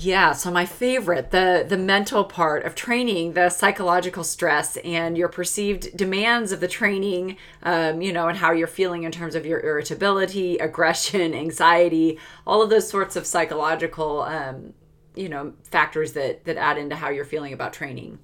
Yeah, 0.00 0.32
so 0.32 0.52
my 0.52 0.64
favorite, 0.64 1.32
the 1.32 1.66
the 1.68 1.76
mental 1.76 2.22
part 2.22 2.64
of 2.64 2.76
training, 2.76 3.32
the 3.32 3.50
psychological 3.50 4.22
stress 4.22 4.76
and 4.76 5.18
your 5.18 5.28
perceived 5.28 5.96
demands 5.96 6.52
of 6.52 6.60
the 6.60 6.68
training, 6.68 7.36
um, 7.64 8.00
you 8.00 8.12
know, 8.12 8.28
and 8.28 8.38
how 8.38 8.52
you're 8.52 8.68
feeling 8.68 9.02
in 9.02 9.10
terms 9.10 9.34
of 9.34 9.44
your 9.44 9.58
irritability, 9.58 10.56
aggression, 10.58 11.34
anxiety, 11.34 12.16
all 12.46 12.62
of 12.62 12.70
those 12.70 12.88
sorts 12.88 13.16
of 13.16 13.26
psychological, 13.26 14.22
um, 14.22 14.72
you 15.16 15.28
know, 15.28 15.54
factors 15.64 16.12
that 16.12 16.44
that 16.44 16.56
add 16.56 16.78
into 16.78 16.94
how 16.94 17.08
you're 17.08 17.24
feeling 17.24 17.52
about 17.52 17.72
training. 17.72 18.20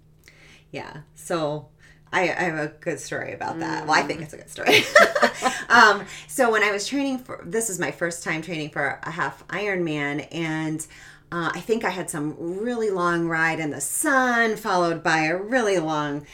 Yeah. 0.71 0.99
So 1.17 1.71
I, 2.13 2.23
I 2.23 2.43
have 2.45 2.59
a 2.59 2.69
good 2.69 3.01
story 3.01 3.33
about 3.33 3.59
that. 3.59 3.89
Well, 3.89 3.97
I 3.97 4.03
think 4.03 4.23
it's 4.23 4.33
a 4.33 4.37
good 4.37 4.49
story. 4.49 4.85
um, 5.69 6.05
so 6.29 6.53
when 6.53 6.63
I 6.63 6.71
was 6.71 6.87
training 6.87 7.19
for 7.19 7.43
this 7.45 7.69
is 7.69 7.81
my 7.81 7.91
first 7.91 8.23
time 8.23 8.43
training 8.43 8.71
for 8.71 9.01
a 9.03 9.11
half 9.11 9.45
Ironman, 9.49 10.29
and 10.31 10.87
uh, 11.35 11.51
I 11.53 11.59
think 11.59 11.85
I 11.85 11.91
had 11.91 12.09
some 12.09 12.37
really 12.39 12.91
long 12.91 13.27
ride 13.27 13.59
in 13.59 13.71
the 13.71 13.81
sun, 13.81 14.55
followed 14.55 15.03
by 15.03 15.25
a 15.25 15.37
really 15.37 15.79
long 15.79 16.25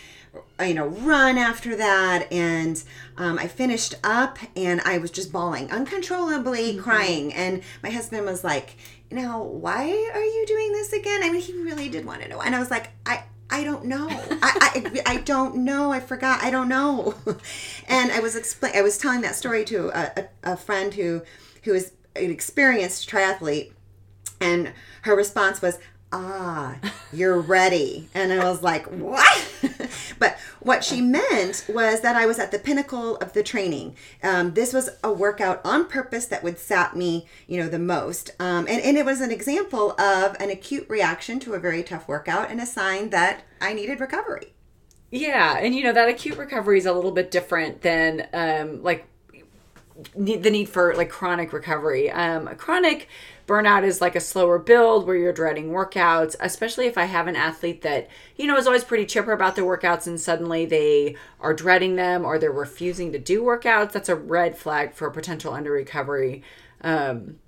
you 0.64 0.74
know 0.74 0.86
run 0.86 1.38
after 1.38 1.74
that 1.74 2.30
and 2.30 2.84
um, 3.16 3.36
i 3.36 3.48
finished 3.48 3.94
up 4.04 4.38
and 4.54 4.80
i 4.82 4.96
was 4.96 5.10
just 5.10 5.32
bawling 5.32 5.68
uncontrollably 5.72 6.76
crying 6.76 7.34
and 7.34 7.62
my 7.82 7.90
husband 7.90 8.24
was 8.24 8.44
like 8.44 8.76
now 9.10 9.42
why 9.42 9.86
are 10.14 10.22
you 10.22 10.44
doing 10.46 10.70
this 10.70 10.92
again 10.92 11.24
i 11.24 11.30
mean 11.30 11.40
he 11.40 11.52
really 11.54 11.88
did 11.88 12.04
want 12.06 12.22
to 12.22 12.28
know 12.28 12.40
and 12.42 12.54
i 12.54 12.60
was 12.60 12.70
like 12.70 12.90
i 13.06 13.24
I 13.52 13.64
don't 13.64 13.86
know. 13.86 14.06
I, 14.08 14.92
I, 15.04 15.14
I 15.14 15.16
don't 15.16 15.56
know. 15.56 15.90
I 15.90 15.98
forgot. 15.98 16.40
I 16.40 16.50
don't 16.50 16.68
know. 16.68 17.16
And 17.88 18.12
I 18.12 18.20
was 18.20 18.36
explain. 18.36 18.76
I 18.76 18.82
was 18.82 18.96
telling 18.96 19.22
that 19.22 19.34
story 19.34 19.64
to 19.64 19.88
a, 19.88 20.12
a, 20.44 20.52
a 20.52 20.56
friend 20.56 20.94
who 20.94 21.22
who 21.64 21.74
is 21.74 21.90
an 22.14 22.30
experienced 22.30 23.10
triathlete, 23.10 23.72
and 24.40 24.72
her 25.02 25.14
response 25.14 25.62
was, 25.62 25.78
"Ah, 26.12 26.76
you're 27.12 27.40
ready." 27.40 28.08
And 28.14 28.32
I 28.32 28.48
was 28.48 28.62
like, 28.62 28.86
"What?" 28.86 29.48
but 30.18 30.38
what 30.60 30.84
she 30.84 31.00
meant 31.00 31.64
was 31.68 32.00
that 32.00 32.16
I 32.16 32.26
was 32.26 32.38
at 32.38 32.50
the 32.50 32.58
pinnacle 32.58 33.16
of 33.16 33.32
the 33.32 33.42
training. 33.42 33.96
Um, 34.22 34.54
this 34.54 34.72
was 34.72 34.90
a 35.02 35.12
workout 35.12 35.60
on 35.64 35.86
purpose 35.86 36.26
that 36.26 36.42
would 36.42 36.58
sap 36.58 36.94
me, 36.94 37.26
you 37.46 37.58
know, 37.58 37.68
the 37.68 37.78
most. 37.78 38.30
Um, 38.38 38.66
and, 38.68 38.82
and 38.82 38.96
it 38.96 39.04
was 39.04 39.20
an 39.20 39.30
example 39.30 39.92
of 40.00 40.36
an 40.40 40.50
acute 40.50 40.86
reaction 40.88 41.40
to 41.40 41.54
a 41.54 41.58
very 41.58 41.82
tough 41.82 42.08
workout 42.08 42.50
and 42.50 42.60
a 42.60 42.66
sign 42.66 43.10
that 43.10 43.42
I 43.60 43.72
needed 43.72 44.00
recovery. 44.00 44.52
Yeah, 45.10 45.58
and 45.58 45.74
you 45.74 45.82
know 45.82 45.92
that 45.92 46.08
acute 46.08 46.38
recovery 46.38 46.78
is 46.78 46.86
a 46.86 46.92
little 46.92 47.10
bit 47.10 47.30
different 47.32 47.82
than 47.82 48.28
um, 48.32 48.82
like 48.82 49.06
need, 50.14 50.42
the 50.42 50.50
need 50.50 50.68
for 50.68 50.94
like 50.94 51.10
chronic 51.10 51.52
recovery. 51.52 52.10
Um, 52.10 52.46
chronic 52.56 53.08
burnout 53.46 53.82
is 53.82 54.00
like 54.00 54.14
a 54.14 54.20
slower 54.20 54.58
build 54.58 55.06
where 55.06 55.16
you're 55.16 55.32
dreading 55.32 55.70
workouts, 55.70 56.36
especially 56.40 56.86
if 56.86 56.96
I 56.96 57.04
have 57.04 57.26
an 57.26 57.36
athlete 57.36 57.82
that, 57.82 58.08
you 58.36 58.46
know, 58.46 58.56
is 58.56 58.66
always 58.66 58.84
pretty 58.84 59.06
chipper 59.06 59.32
about 59.32 59.56
their 59.56 59.64
workouts 59.64 60.06
and 60.06 60.20
suddenly 60.20 60.66
they 60.66 61.16
are 61.40 61.52
dreading 61.52 61.96
them 61.96 62.24
or 62.24 62.38
they're 62.38 62.52
refusing 62.52 63.12
to 63.12 63.18
do 63.18 63.42
workouts. 63.42 63.92
That's 63.92 64.08
a 64.08 64.14
red 64.14 64.56
flag 64.56 64.94
for 64.94 65.10
potential 65.10 65.52
under 65.52 65.72
recovery. 65.72 66.42
Um, 66.82 67.38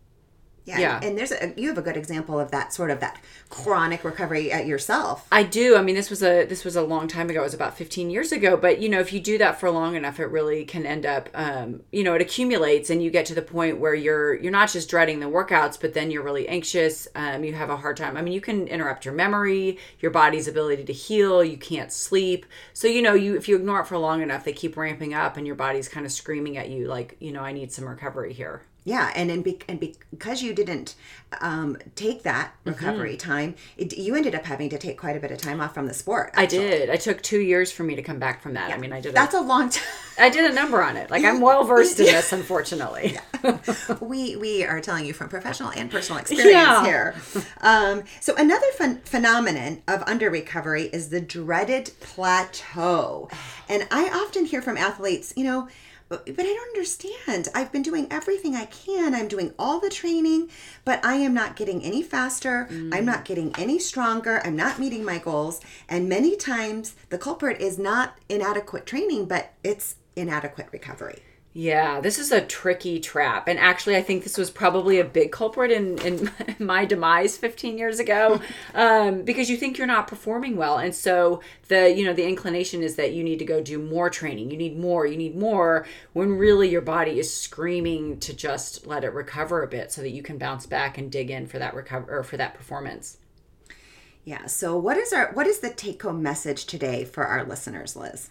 Yeah. 0.65 0.79
Yeah. 0.79 1.01
And 1.03 1.19
there's 1.19 1.33
a, 1.33 1.53
you 1.57 1.69
have 1.69 1.79
a 1.79 1.83
good 1.83 1.97
example 1.97 2.39
of 2.39 2.51
that 2.53 2.73
sort 2.73 2.91
of 2.91 3.01
that 3.01 3.21
chronic 3.49 4.05
recovery 4.05 4.53
at 4.53 4.67
yourself. 4.67 5.27
I 5.33 5.43
do. 5.43 5.77
I 5.77 5.83
mean, 5.83 5.97
this 5.97 6.09
was 6.09 6.23
a 6.23 6.45
this 6.45 6.65
was 6.65 6.77
a 6.77 6.83
long 6.83 7.09
time 7.09 7.29
ago. 7.31 7.41
It 7.41 7.45
was 7.45 7.55
about 7.55 7.77
15 7.77 8.11
years 8.11 8.31
ago. 8.31 8.57
But 8.57 8.81
you 8.81 8.89
know, 8.89 9.01
if 9.01 9.13
you 9.13 9.21
do 9.21 9.39
that 9.39 9.59
for 9.59 9.71
long 9.71 9.97
enough, 9.97 10.21
it 10.21 10.27
really 10.27 10.65
can 10.65 10.87
end 10.87 11.05
up, 11.05 11.29
um, 11.35 11.83
you 11.91 12.05
know, 12.05 12.15
it 12.15 12.23
accumulates, 12.23 12.91
and 12.91 13.03
you 13.03 13.11
get 13.11 13.27
to 13.27 13.35
the 13.35 13.43
point 13.43 13.79
where 13.79 13.95
you're 13.95 14.35
you're 14.35 14.53
not 14.53 14.71
just 14.71 14.89
dreading 14.89 15.21
the 15.21 15.27
workouts, 15.27 15.81
but 15.81 15.95
then 15.95 16.11
you're 16.11 16.23
really 16.23 16.49
anxious. 16.49 17.09
Um, 17.15 17.43
you 17.43 17.55
have 17.55 17.71
a 17.71 17.77
hard 17.77 17.97
time. 17.97 18.17
I 18.17 18.23
mean, 18.23 18.33
you 18.33 18.41
can 18.41 18.69
interrupt 18.69 19.05
your 19.05 19.15
memory, 19.15 19.79
your 19.99 20.13
body's 20.13 20.47
ability 20.47 20.85
to 20.85 20.93
heal. 20.93 21.43
You 21.43 21.57
can't 21.57 21.93
sleep. 21.93 22.47
So 22.73 22.87
you 22.87 23.03
know, 23.03 23.15
you 23.15 23.37
if 23.37 23.49
you 23.49 23.57
ignore 23.57 23.81
it 23.81 23.87
for 23.87 23.99
long 23.99 24.23
enough, 24.23 24.45
they 24.45 24.53
keep 24.53 24.77
ramping 24.77 25.13
up, 25.13 25.37
and 25.37 25.47
your 25.47 25.57
body's 25.57 25.89
kind 25.89 26.07
of 26.07 26.13
screaming 26.13 26.57
at 26.57 26.69
you, 26.69 26.87
like, 26.87 27.17
you 27.21 27.33
know, 27.33 27.43
I 27.43 27.53
need 27.53 27.73
some 27.73 27.89
recovery 27.89 28.33
here. 28.33 28.63
Yeah, 28.85 29.13
and 29.15 29.31
and, 29.31 29.45
be, 29.45 29.61
and 29.69 29.79
because 30.11 30.43
you 30.43 30.53
didn't 30.55 30.97
um, 31.41 31.77
take 31.95 32.23
that 32.25 32.53
Mm-hmm. 32.65 32.71
recovery 32.71 33.17
time, 33.17 33.55
it, 33.77 33.97
you 33.97 34.15
ended 34.15 34.35
up 34.35 34.45
having 34.45 34.69
to 34.71 34.79
take 34.79 34.99
quite 34.99 35.17
a 35.17 35.21
bit 35.21 35.31
of 35.31 35.39
time 35.39 35.61
off 35.61 35.73
from 35.75 35.87
the 35.87 35.95
sport. 35.95 36.33
I 36.37 36.47
did. 36.47 36.91
I 36.91 36.97
took 36.97 37.23
two 37.23 37.41
years 37.41 37.71
for 37.73 37.83
me 37.85 37.95
to 37.97 38.03
come 38.03 38.19
back 38.19 38.41
from 38.43 38.55
that. 38.55 38.73
I 38.73 38.77
mean, 38.77 38.93
I 38.93 39.01
did. 39.01 39.15
That's 39.15 39.35
a 39.35 39.41
long 39.41 39.69
time. 39.71 39.85
I 40.19 40.29
did 40.31 40.51
a 40.51 40.55
number 40.55 40.83
on 40.83 40.97
it. 40.97 41.11
Like 41.11 41.25
I'm 41.25 41.41
well 41.49 41.65
versed 41.65 41.99
in 42.01 42.07
this, 42.07 42.33
unfortunately. 42.33 43.19
we 44.01 44.37
we 44.37 44.65
are 44.65 44.81
telling 44.81 45.07
you 45.07 45.13
from 45.13 45.29
professional 45.29 45.71
and 45.71 45.91
personal 45.91 46.21
experience 46.21 46.53
Yeah. 46.53 46.85
here. 46.85 47.15
Um, 47.61 48.03
so 48.21 48.35
another 48.37 48.67
phen 48.79 49.03
phenomenon 49.05 49.83
of 49.89 50.03
under 50.07 50.31
recovery 50.31 50.85
is 50.85 51.09
the 51.09 51.21
dreaded 51.21 51.91
plateau, 52.01 53.29
and 53.69 53.87
I 53.91 54.09
often 54.09 54.45
hear 54.45 54.63
from 54.63 54.77
athletes, 54.77 55.33
you 55.37 55.45
know. 55.45 55.69
But 56.13 56.29
I 56.29 56.43
don't 56.43 56.69
understand. 56.69 57.49
I've 57.55 57.73
been 57.73 57.83
doing 57.83 58.07
everything 58.11 58.55
I 58.55 58.67
can. 58.67 59.15
I'm 59.15 59.29
doing 59.29 59.55
all 59.59 59.81
the 59.81 59.89
training, 59.89 60.51
but 60.85 61.03
I 61.05 61.15
am 61.15 61.33
not 61.33 61.57
getting 61.57 61.83
any 61.83 62.03
faster. 62.03 62.69
I'm 62.93 63.07
not 63.07 63.25
getting 63.25 63.55
any 63.57 63.79
stronger. 63.79 64.43
I'm 64.45 64.55
not 64.55 64.79
meeting 64.79 65.05
my 65.05 65.19
goals. 65.19 65.61
And 65.89 66.09
many 66.09 66.37
times 66.37 66.95
the 67.09 67.17
culprit 67.17 67.61
is 67.63 67.79
not 67.79 68.19
inadequate 68.29 68.85
training, 68.85 69.25
but 69.25 69.55
it's 69.65 69.97
inadequate 70.15 70.69
recovery. 70.71 71.23
Yeah, 71.55 72.01
this 72.01 72.19
is 72.19 72.33
a 72.33 72.41
tricky 72.41 72.99
trap. 72.99 73.47
And 73.47 73.59
actually, 73.59 73.97
I 73.97 74.03
think 74.03 74.23
this 74.23 74.39
was 74.39 74.51
probably 74.51 74.99
a 74.99 75.05
big 75.05 75.33
culprit 75.33 75.71
in, 75.71 75.99
in 75.99 76.31
my 76.59 76.87
demise 76.87 77.37
15 77.37 77.77
years 77.77 77.99
ago 77.99 78.41
um, 78.75 79.23
because 79.23 79.51
you 79.51 79.59
think 79.59 79.77
you're 79.77 79.87
not 79.87 80.09
performing 80.09 80.57
well. 80.57 80.79
And 80.79 80.95
so 80.95 81.43
the, 81.69 81.93
you 81.93 82.07
know, 82.07 82.15
the 82.15 82.27
inclination 82.27 82.83
is 82.83 82.97
that 82.97 83.13
you 83.13 83.23
need 83.23 83.39
to 83.39 83.45
go 83.45 83.61
do 83.61 83.79
more 83.79 84.09
training. 84.09 84.51
You 84.51 84.57
need 84.57 84.79
more, 84.79 85.07
you 85.07 85.19
need 85.19 85.37
more, 85.37 85.87
when 86.15 86.39
really 86.39 86.71
your 86.71 86.81
body 86.81 87.19
is 87.19 87.35
screaming 87.35 88.19
to 88.21 88.33
just 88.33 88.87
let 88.87 89.05
it 89.05 89.13
recover 89.13 89.63
a 89.63 89.69
bit 89.69 89.93
so 89.93 90.01
that 90.01 90.11
you 90.11 90.23
can 90.23 90.39
bounce 90.39 90.65
back 90.65 90.97
and 90.97 91.13
dig 91.13 91.31
in 91.31 91.47
for 91.47 91.59
that 91.59 91.75
recover 91.75 92.19
or 92.19 92.25
for 92.25 92.39
that 92.39 92.55
performance. 92.55 93.19
Yeah. 94.25 94.47
So 94.47 94.77
what 94.79 94.97
is 94.97 95.13
our 95.13 95.33
what 95.33 95.49
is 95.49 95.59
the 95.59 95.71
take 95.71 96.01
home 96.01 96.23
message 96.23 96.65
today 96.65 97.05
for 97.05 97.27
our 97.27 97.45
listeners, 97.45 97.97
Liz? 97.97 98.31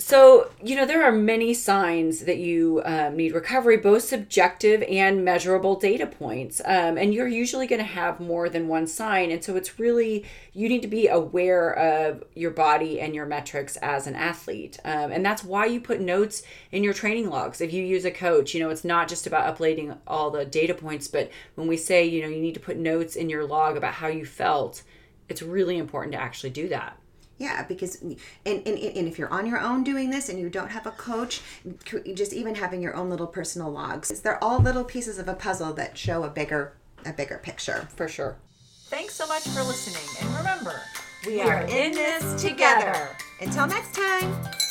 So, 0.00 0.50
you 0.62 0.76
know, 0.76 0.86
there 0.86 1.04
are 1.04 1.12
many 1.12 1.52
signs 1.52 2.20
that 2.20 2.38
you 2.38 2.80
um, 2.86 3.18
need 3.18 3.34
recovery, 3.34 3.76
both 3.76 4.02
subjective 4.02 4.82
and 4.88 5.22
measurable 5.26 5.76
data 5.76 6.06
points. 6.06 6.62
Um, 6.64 6.96
and 6.96 7.12
you're 7.12 7.28
usually 7.28 7.66
going 7.66 7.82
to 7.82 7.84
have 7.84 8.18
more 8.18 8.48
than 8.48 8.66
one 8.66 8.86
sign. 8.86 9.30
And 9.30 9.44
so 9.44 9.56
it's 9.56 9.78
really, 9.78 10.24
you 10.54 10.70
need 10.70 10.80
to 10.80 10.88
be 10.88 11.06
aware 11.08 11.70
of 11.74 12.24
your 12.34 12.50
body 12.50 12.98
and 12.98 13.14
your 13.14 13.26
metrics 13.26 13.76
as 13.76 14.06
an 14.06 14.16
athlete. 14.16 14.78
Um, 14.86 15.12
and 15.12 15.24
that's 15.24 15.44
why 15.44 15.66
you 15.66 15.82
put 15.82 16.00
notes 16.00 16.42
in 16.72 16.82
your 16.82 16.94
training 16.94 17.28
logs. 17.28 17.60
If 17.60 17.74
you 17.74 17.84
use 17.84 18.06
a 18.06 18.10
coach, 18.10 18.54
you 18.54 18.60
know, 18.60 18.70
it's 18.70 18.84
not 18.84 19.06
just 19.06 19.26
about 19.26 19.48
uploading 19.48 19.94
all 20.06 20.30
the 20.30 20.46
data 20.46 20.72
points, 20.72 21.08
but 21.08 21.30
when 21.56 21.68
we 21.68 21.76
say, 21.76 22.06
you 22.06 22.22
know, 22.22 22.28
you 22.28 22.40
need 22.40 22.54
to 22.54 22.60
put 22.60 22.78
notes 22.78 23.16
in 23.16 23.28
your 23.28 23.44
log 23.44 23.76
about 23.76 23.92
how 23.92 24.08
you 24.08 24.24
felt, 24.24 24.82
it's 25.28 25.42
really 25.42 25.76
important 25.76 26.14
to 26.14 26.20
actually 26.20 26.50
do 26.50 26.68
that. 26.70 26.96
Yeah, 27.40 27.62
because 27.62 28.02
and, 28.02 28.18
and 28.44 28.66
and 28.66 29.08
if 29.08 29.18
you're 29.18 29.32
on 29.32 29.46
your 29.46 29.58
own 29.58 29.82
doing 29.82 30.10
this 30.10 30.28
and 30.28 30.38
you 30.38 30.50
don't 30.50 30.70
have 30.70 30.86
a 30.86 30.90
coach, 30.90 31.40
just 32.14 32.34
even 32.34 32.54
having 32.54 32.82
your 32.82 32.94
own 32.94 33.08
little 33.08 33.26
personal 33.26 33.72
logs, 33.72 34.20
they're 34.20 34.42
all 34.44 34.58
little 34.60 34.84
pieces 34.84 35.18
of 35.18 35.26
a 35.26 35.32
puzzle 35.32 35.72
that 35.72 35.96
show 35.96 36.22
a 36.22 36.28
bigger 36.28 36.74
a 37.06 37.14
bigger 37.14 37.40
picture. 37.42 37.88
For 37.96 38.08
sure. 38.08 38.36
Thanks 38.88 39.14
so 39.14 39.26
much 39.26 39.44
for 39.44 39.62
listening. 39.62 40.06
And 40.20 40.36
remember, 40.36 40.82
We 41.26 41.40
are 41.40 41.62
in 41.62 41.92
this 41.92 42.42
together. 42.42 43.08
Until 43.40 43.66
next 43.66 43.94
time. 43.94 44.68